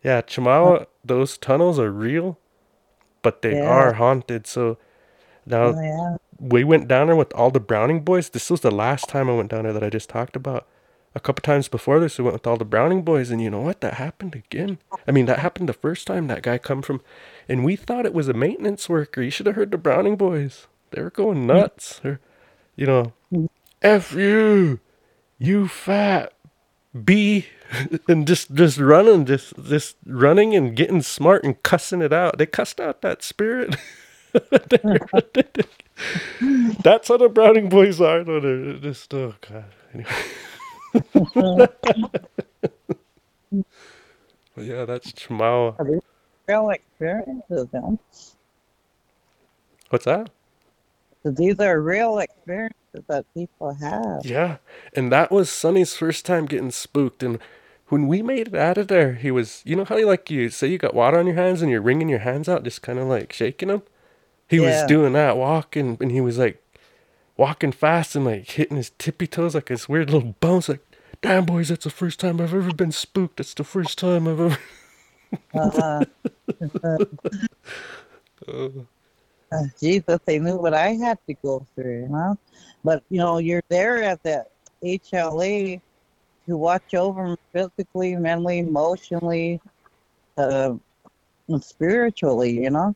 [0.03, 2.38] Yeah, Chemawa, those tunnels are real,
[3.22, 3.68] but they Yeah.
[3.68, 4.47] are haunted.
[4.47, 4.78] So
[5.47, 6.16] now Oh, yeah.
[6.38, 8.30] we went down there with all the Browning boys.
[8.30, 10.66] This was the last time I went down there that I just talked about.
[11.14, 13.62] A couple times before this, we went with all the Browning boys, and you know
[13.62, 13.80] what?
[13.80, 14.78] That happened again.
[15.09, 17.01] I mean, that happened the first time that guy come from,
[17.49, 19.22] and we thought it was a maintenance worker.
[19.22, 20.66] You should have heard the Browning boys.
[20.90, 21.47] They were going mm.
[21.47, 22.01] nuts.
[22.03, 22.20] They're,
[22.76, 23.49] you know, mm.
[23.82, 24.80] f you,
[25.38, 26.34] you fat
[27.05, 27.47] b,
[28.09, 32.39] and just just running, just just running and getting smart and cussing it out.
[32.39, 33.77] They cussed out that spirit.
[36.83, 38.25] That's how the Browning boys are.
[38.25, 38.41] though.
[38.41, 39.67] They're just oh god.
[39.95, 40.11] Anyway.
[44.57, 45.79] Yeah, that's Chemawa.
[46.49, 47.99] Real experiences, then.
[49.91, 50.31] What's that?
[51.25, 52.77] These are real experiences
[53.09, 54.24] that people have.
[54.24, 54.59] Yeah,
[54.94, 57.22] and that was Sonny's first time getting spooked.
[57.22, 57.38] And
[57.88, 60.49] when we made it out of there, he was, you know how you like you
[60.49, 62.99] say you got water on your hands and you're wringing your hands out, just kind
[62.99, 63.82] of like shaking them.
[64.49, 66.62] He was doing that, walking, and he was like
[67.36, 70.68] walking fast and like hitting his tippy toes, like this weird little bounce.
[70.68, 70.80] Like,
[71.20, 73.38] damn boys, that's the first time I've ever been spooked.
[73.38, 74.59] That's the first time I've ever.
[75.53, 76.05] Uh,
[79.53, 82.36] uh, Jesus, they knew what I had to go through, you know.
[82.84, 84.51] But you know, you're there at that
[84.84, 85.80] HLA
[86.49, 89.61] to watch over them physically, mentally, emotionally,
[90.36, 90.74] uh,
[91.61, 92.94] spiritually, you know,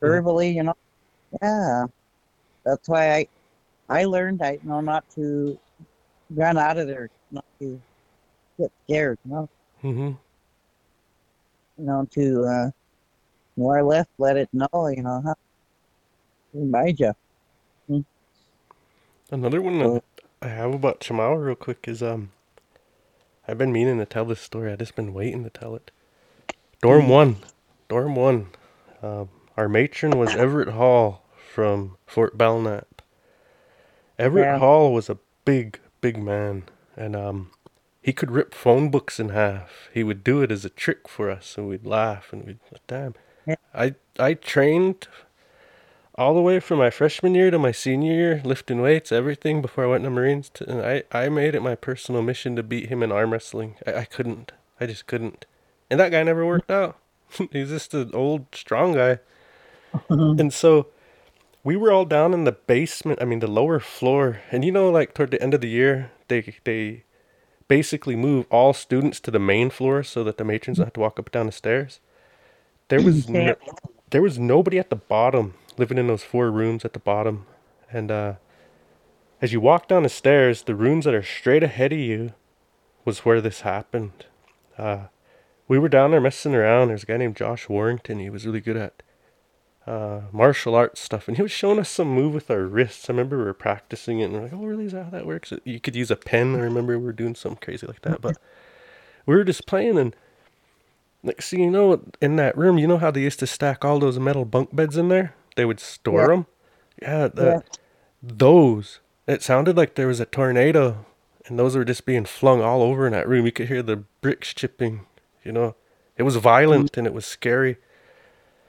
[0.00, 0.74] verbally, you know.
[1.42, 1.86] Yeah,
[2.64, 3.28] that's why I,
[3.88, 5.58] I learned, I you know, not to
[6.30, 7.80] run out of there, not to
[8.58, 9.48] get scared, you know.
[9.84, 10.08] Mm-hmm.
[11.78, 12.70] you know, to uh,
[13.56, 15.34] more or less let it know, you know, how
[16.54, 17.12] remind you.
[19.30, 20.02] Another one that
[20.42, 22.32] I have about Chemawa real quick is um
[23.48, 24.72] I've been meaning to tell this story.
[24.72, 25.90] I just been waiting to tell it.
[26.82, 27.36] Dorm one.
[27.88, 28.48] Dorm one.
[29.02, 31.24] Um our matron was Everett Hall
[31.54, 33.02] from Fort Belknap.
[34.18, 34.58] Everett Yeah.
[34.58, 36.64] Hall was a big, big man,
[36.96, 37.50] and um,
[38.02, 39.88] he could rip phone books in half.
[39.92, 43.14] He would do it as a trick for us, and we'd laugh and we'd damn.
[43.46, 43.56] Yeah.
[43.74, 45.08] I I trained
[46.18, 49.84] all the way from my freshman year to my senior year, lifting weights, everything before
[49.84, 50.48] I went to Marines.
[50.50, 53.76] To, and I, I made it my personal mission to beat him in arm wrestling.
[53.86, 54.50] I, I couldn't.
[54.80, 55.46] I just couldn't.
[55.88, 56.98] And that guy never worked out.
[57.52, 59.20] He's just an old, strong guy.
[60.10, 60.38] Mm-hmm.
[60.38, 60.88] and so
[61.64, 64.42] we were all down in the basement, I mean, the lower floor.
[64.50, 67.04] And you know, like toward the end of the year, they, they
[67.68, 71.00] basically move all students to the main floor so that the matrons don't have to
[71.00, 72.00] walk up and down the stairs.
[72.88, 73.54] There was no,
[74.10, 77.46] there was nobody at the bottom living in those four rooms at the bottom.
[77.90, 78.34] And uh
[79.40, 82.34] as you walk down the stairs the rooms that are straight ahead of you
[83.04, 84.26] was where this happened.
[84.76, 85.04] Uh
[85.66, 86.88] we were down there messing around.
[86.88, 88.18] There's a guy named josh warrington.
[88.18, 89.02] He was really good at
[89.86, 91.28] uh martial arts stuff.
[91.28, 93.08] And he was showing us some move with our wrists.
[93.08, 94.86] I remember we were practicing it and we're like oh really?
[94.86, 95.52] Is that how that works?
[95.64, 96.54] You could use a pen.
[96.56, 98.20] I remember we were doing something crazy like that.
[98.20, 98.36] But
[99.26, 100.14] we were just playing and
[101.22, 103.98] like, see, you know, in that room, you know how they used to stack all
[103.98, 105.34] those metal bunk beds in there?
[105.58, 106.26] They would store Yeah.
[106.28, 106.46] them.
[107.02, 107.60] Yeah, the, Yeah.
[108.22, 109.00] those.
[109.26, 111.04] It sounded like there was a tornado,
[111.46, 113.44] and those were just being flung all over in that room.
[113.44, 115.00] You could hear the bricks chipping.
[115.44, 115.74] You know,
[116.16, 117.76] it was violent and it was scary.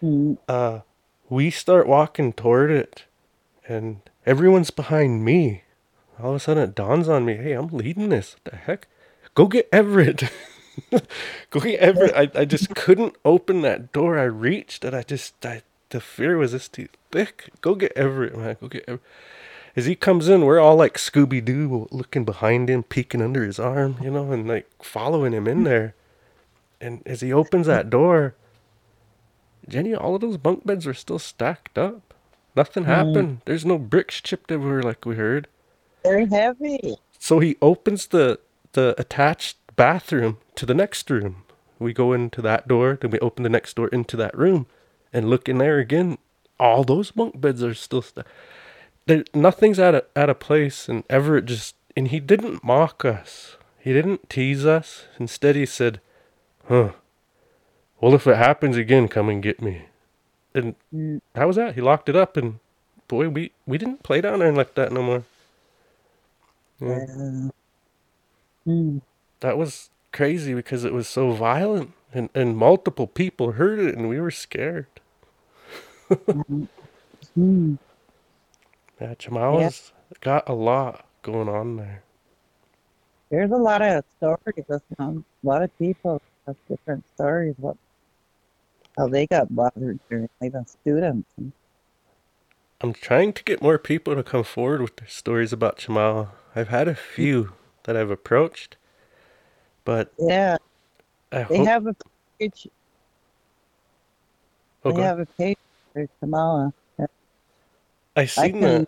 [0.03, 0.79] Mm, Uh,
[1.29, 3.03] we start walking toward it,
[3.67, 5.63] and everyone's behind me.
[6.19, 8.35] All of a sudden, it dawns on me, hey, I'm leading this.
[8.43, 8.87] What the heck?
[9.35, 10.23] Go get Everett.
[11.51, 12.15] Go get Everett.
[12.15, 14.17] I, I just couldn't open that door.
[14.17, 17.49] I reached and I just, I, the fear was this too thick.
[17.61, 18.57] Go get Everett, man.
[18.59, 19.03] Go get Everett.
[19.75, 23.59] As he comes in, we're all like Scooby Doo looking behind him, peeking under his
[23.59, 25.95] arm, you know, and like following him in there.
[26.81, 28.35] And as he opens that door,
[29.67, 32.13] Jenny, all of those bunk beds were still stacked up.
[32.55, 32.89] Nothing hmm.
[32.89, 33.41] happened.
[33.45, 35.47] There's no bricks chipped everywhere like we heard.
[36.03, 36.95] Very heavy.
[37.19, 38.39] So he opens the
[38.73, 41.43] the attached bathroom to the next room.
[41.79, 44.67] We go into that door, then we open the next door into that room,
[45.13, 46.17] and look in there again.
[46.59, 48.23] All those bunk beds are still sta
[49.07, 53.57] There, nothing's out of out of place, and Everett just and he didn't mock us.
[53.79, 55.05] He didn't tease us.
[55.19, 56.01] Instead, he said,
[56.67, 56.93] "Huh.
[58.01, 59.83] Well, if it happens again, come and get me."
[60.55, 61.75] And Mm, how was that?
[61.75, 62.59] He locked it up, and
[63.07, 65.23] boy, we we didn't play down there like that no more.
[66.81, 66.99] Yeah.
[67.01, 67.49] uh,
[68.67, 69.01] mm,
[69.41, 74.09] that was crazy because it was so violent and, and multiple people heard it and
[74.09, 74.87] we were scared.
[76.09, 76.67] mm.
[78.99, 82.03] Yeah, Chemawa's got a lot going on there.
[83.29, 84.81] There's a lot of stories.
[84.97, 87.77] Um, a lot of people have different stories about
[88.97, 91.29] how they got bothered during even students.
[92.81, 96.29] I'm trying to get more people to come forward with their stories about Chemawa.
[96.55, 97.53] I've had a few
[97.83, 98.77] that I've approached,
[99.85, 100.57] but yeah,
[101.31, 101.67] I they hope.
[101.67, 101.95] have a
[102.39, 102.67] page.
[104.83, 105.57] oh, they have a page
[105.93, 106.73] for Chemawa.
[108.15, 108.87] I seen can-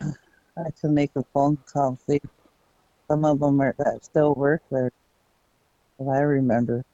[0.00, 0.16] that.
[0.66, 1.98] I can make a phone call.
[2.08, 2.20] See,
[3.08, 4.92] some of them are that still work there.
[5.98, 6.84] That I remember.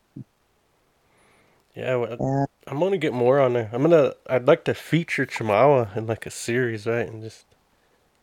[1.75, 2.45] Yeah, well, Yeah.
[2.67, 3.71] I'm gonna get more on there.
[3.73, 4.15] I'm gonna.
[4.29, 7.45] I'd like to feature Chemawa in like a series, right, and just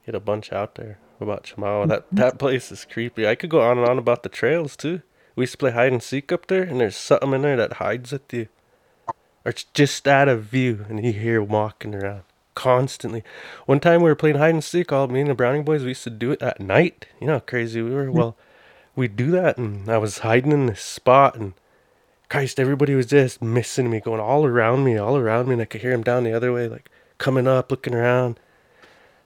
[0.05, 1.87] get a bunch out there about Chemawa.
[1.87, 3.27] That that place is creepy.
[3.27, 5.01] I could go on and on about the trails too.
[5.35, 7.73] We used to play hide and seek up there, and there's something in there that
[7.73, 8.47] hides at you,
[9.07, 12.23] or it's just out of view, and you hear walking around
[12.55, 13.23] constantly.
[13.65, 15.83] One time we were playing hide and seek, all me and the Browning boys.
[15.83, 17.05] We used to do it at night.
[17.21, 18.05] You know how crazy we were.
[18.05, 18.17] Mm-hmm.
[18.17, 18.37] Well,
[18.95, 21.53] we'd do that, and I was hiding in this spot, and
[22.29, 25.65] Christ, everybody was just missing me, going all around me, all around me, and I
[25.65, 28.39] could hear him down the other way, like coming up, looking around.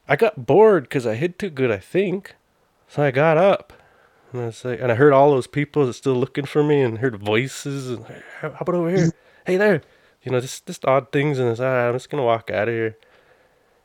[0.07, 2.35] I got bored because I hid too good, I think.
[2.87, 3.73] So I got up,
[4.33, 6.81] and I was like, and I heard all those people that still looking for me,
[6.81, 8.05] and heard voices, and
[8.41, 9.13] how about over here?
[9.45, 9.81] Hey there,
[10.23, 12.67] you know, just just odd things, and I was, ah, I'm just gonna walk out
[12.67, 12.97] of here.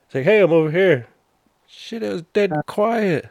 [0.06, 1.06] It's like, hey, I'm over here.
[1.66, 3.30] Shit, it was dead quiet.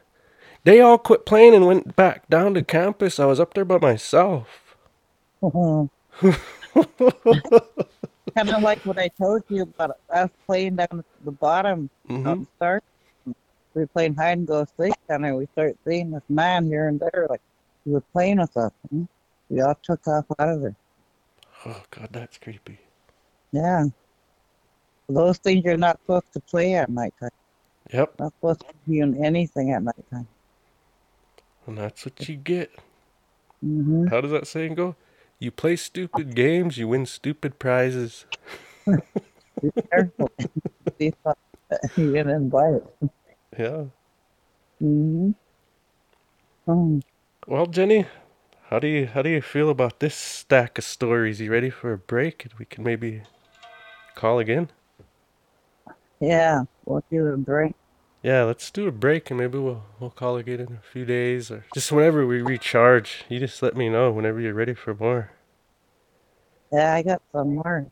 [0.63, 3.19] They all quit playing and went back down to campus.
[3.19, 4.75] I was up there by myself.
[8.35, 12.27] kind of like what I told you about us playing down at the bottom hmm
[12.27, 12.83] on start.
[13.77, 15.35] We were playing hide and go seek and there.
[15.35, 17.41] We start seeing this man here and there, like
[17.85, 18.71] he was playing with us.
[18.89, 19.03] hmm?
[19.49, 20.75] We all took off out of there.
[21.63, 22.79] Oh god, that's creepy.
[23.51, 23.83] Yeah.
[25.07, 27.29] Those things you're not supposed to play at nighttime.
[27.93, 30.27] Yep, Not supposed to be in anything at nighttime.
[31.67, 32.71] and that's what you get.
[33.61, 34.95] hmm How does that saying go?
[35.37, 38.25] You play stupid games, you win stupid prizes.
[39.61, 40.31] Be careful.
[41.95, 42.81] You get invited.
[43.57, 43.85] Yeah.
[44.81, 45.31] Mm-hmm.
[46.67, 47.01] Oh,
[47.47, 48.07] Well, Jenny,
[48.69, 51.41] how do you how do you feel about this stack of stories?
[51.41, 52.47] You ready for a break?
[52.59, 53.23] We can maybe
[54.15, 54.69] call again.
[56.19, 56.63] yeah.
[56.85, 57.75] We'll do a break.
[58.23, 61.51] Yeah, let's do a break and maybe we'll we'll call again in a few days
[61.51, 63.25] or just whenever we recharge.
[63.29, 65.31] You just let me know whenever you're ready for more.
[66.71, 67.87] Yeah, I got some more.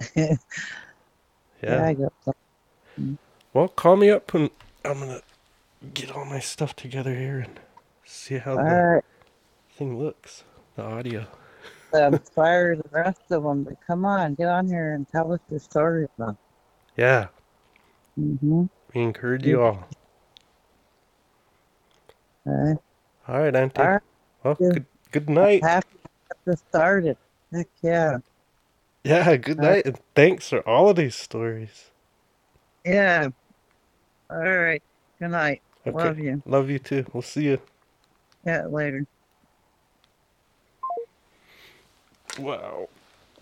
[0.16, 0.36] yeah.
[1.62, 1.84] Yeah.
[1.84, 3.18] I got some.
[3.52, 4.50] Well, call me up and
[4.84, 5.20] I'm gonna
[5.94, 7.60] get all my stuff together here and
[8.04, 9.04] see how All the right.
[9.72, 10.44] thing looks.
[10.76, 11.26] The audio.
[11.92, 15.40] Um, fire the rest of them, but come on, get on here and tell us
[15.50, 16.36] the story about.
[16.96, 17.28] Yeah.
[18.18, 18.64] Mm-hmm.
[18.94, 19.84] We encourage you all.
[22.46, 22.78] All right.
[23.28, 23.80] All right, Auntie.
[23.80, 24.02] All right.
[24.42, 25.62] Well, good good night.
[25.62, 27.16] Happy to get this started.
[27.52, 28.18] Heck yeah.
[29.04, 29.74] Yeah, good All right.
[29.76, 31.90] night and thanks for all of these stories.
[32.84, 33.28] Yeah.
[34.30, 34.82] All right.
[35.18, 35.62] Good night.
[35.86, 35.96] Okay.
[35.96, 36.42] Love you.
[36.44, 37.06] Love you too.
[37.12, 37.60] We'll see you.
[38.44, 39.06] Yeah, later.
[42.38, 42.88] Wow.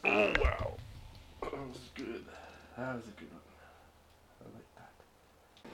[0.04, 0.72] Oh, wow.
[1.42, 2.24] That was good.
[2.78, 3.40] That was a good one.
[4.40, 5.70] I like that.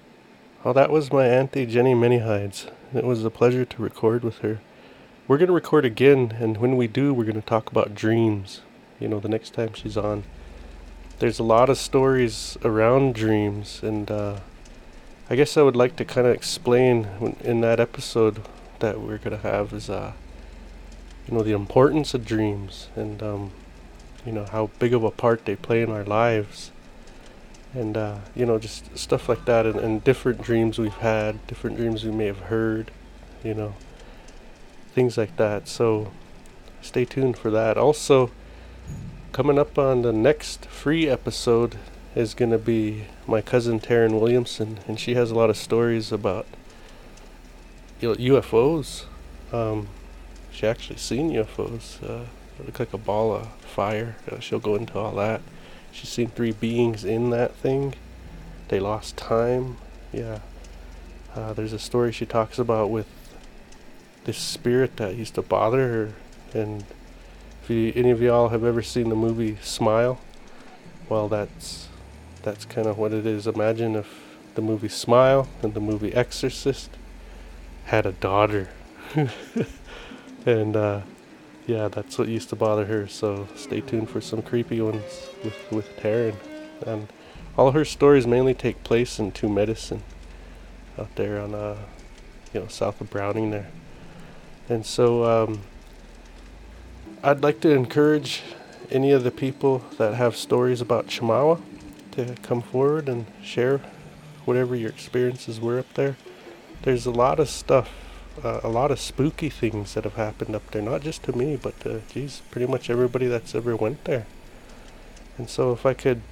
[0.64, 2.70] Well, that was my Auntie Jenny ManyHides.
[2.94, 4.60] It was a pleasure to record with her.
[5.28, 8.62] We're going to record again, and when we do, we're going to talk about dreams.
[8.98, 10.24] You know, the next time she's on.
[11.18, 14.40] There's a lot of stories around dreams, and uh,
[15.32, 17.08] I guess I would like to kind of explain
[17.40, 18.42] in that episode
[18.80, 20.12] that we're to have is, uh,
[21.26, 23.50] you know, the importance of dreams and, um,
[24.26, 26.70] you know, how big of a part they play in our lives.
[27.72, 31.78] And, uh, you know, just stuff like that and, and different dreams we've had, different
[31.78, 32.90] dreams we may have heard,
[33.42, 33.74] you know,
[34.94, 35.66] things like that.
[35.66, 36.12] So
[36.82, 37.78] stay tuned for that.
[37.78, 38.30] Also,
[39.32, 41.78] coming up on the next free episode
[42.14, 46.12] is going to be my cousin Taryn Williamson, and she has a lot of stories
[46.12, 46.46] about
[48.00, 49.04] UFOs.
[49.52, 49.88] Um,
[50.50, 52.02] she actually seen UFOs.
[52.02, 52.26] Uh,
[52.58, 54.16] it looked like a ball of fire.
[54.30, 55.40] Uh, she'll go into all that.
[55.90, 57.94] She's seen three beings in that thing.
[58.68, 59.78] They lost time.
[60.12, 60.40] Yeah.
[61.34, 63.06] Uh, there's a story she talks about with
[64.24, 66.60] this spirit that used to bother her.
[66.60, 66.84] And
[67.62, 70.20] if you, any of y'all have ever seen the movie Smile,
[71.08, 71.88] well, that's
[72.42, 73.46] that's kind of what it is.
[73.46, 76.90] Imagine if the movie Smile and the movie Exorcist
[77.84, 78.68] had a daughter.
[80.46, 81.00] and uh,
[81.66, 83.06] yeah, that's what used to bother her.
[83.06, 86.36] So stay tuned for some creepy ones with with Taryn.
[86.86, 87.08] And
[87.56, 90.02] all her stories mainly take place in Two Medicine,
[90.98, 91.76] out there on uh,
[92.52, 93.68] you know, south of Browning there.
[94.68, 95.62] And so um,
[97.22, 98.42] I'd like to encourage
[98.90, 101.60] any of the people that have stories about Chemawa
[102.12, 103.80] to come forward and share
[104.44, 106.16] whatever your experiences were up there.
[106.82, 107.90] There's a lot of stuff,
[108.42, 111.56] uh, a lot of spooky things that have happened up there, not just to me,
[111.56, 114.26] but to, geez, pretty much everybody that's ever went there.
[115.38, 116.22] And so if I could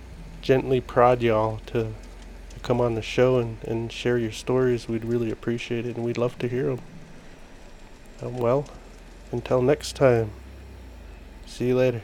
[0.42, 1.92] gently prod y'all to,
[2.50, 6.04] to come on the show and, and share your stories, we'd really appreciate it, and
[6.04, 6.80] we'd love to hear them.
[8.22, 8.66] Um, well,
[9.32, 10.32] until next time,
[11.46, 12.02] see you later.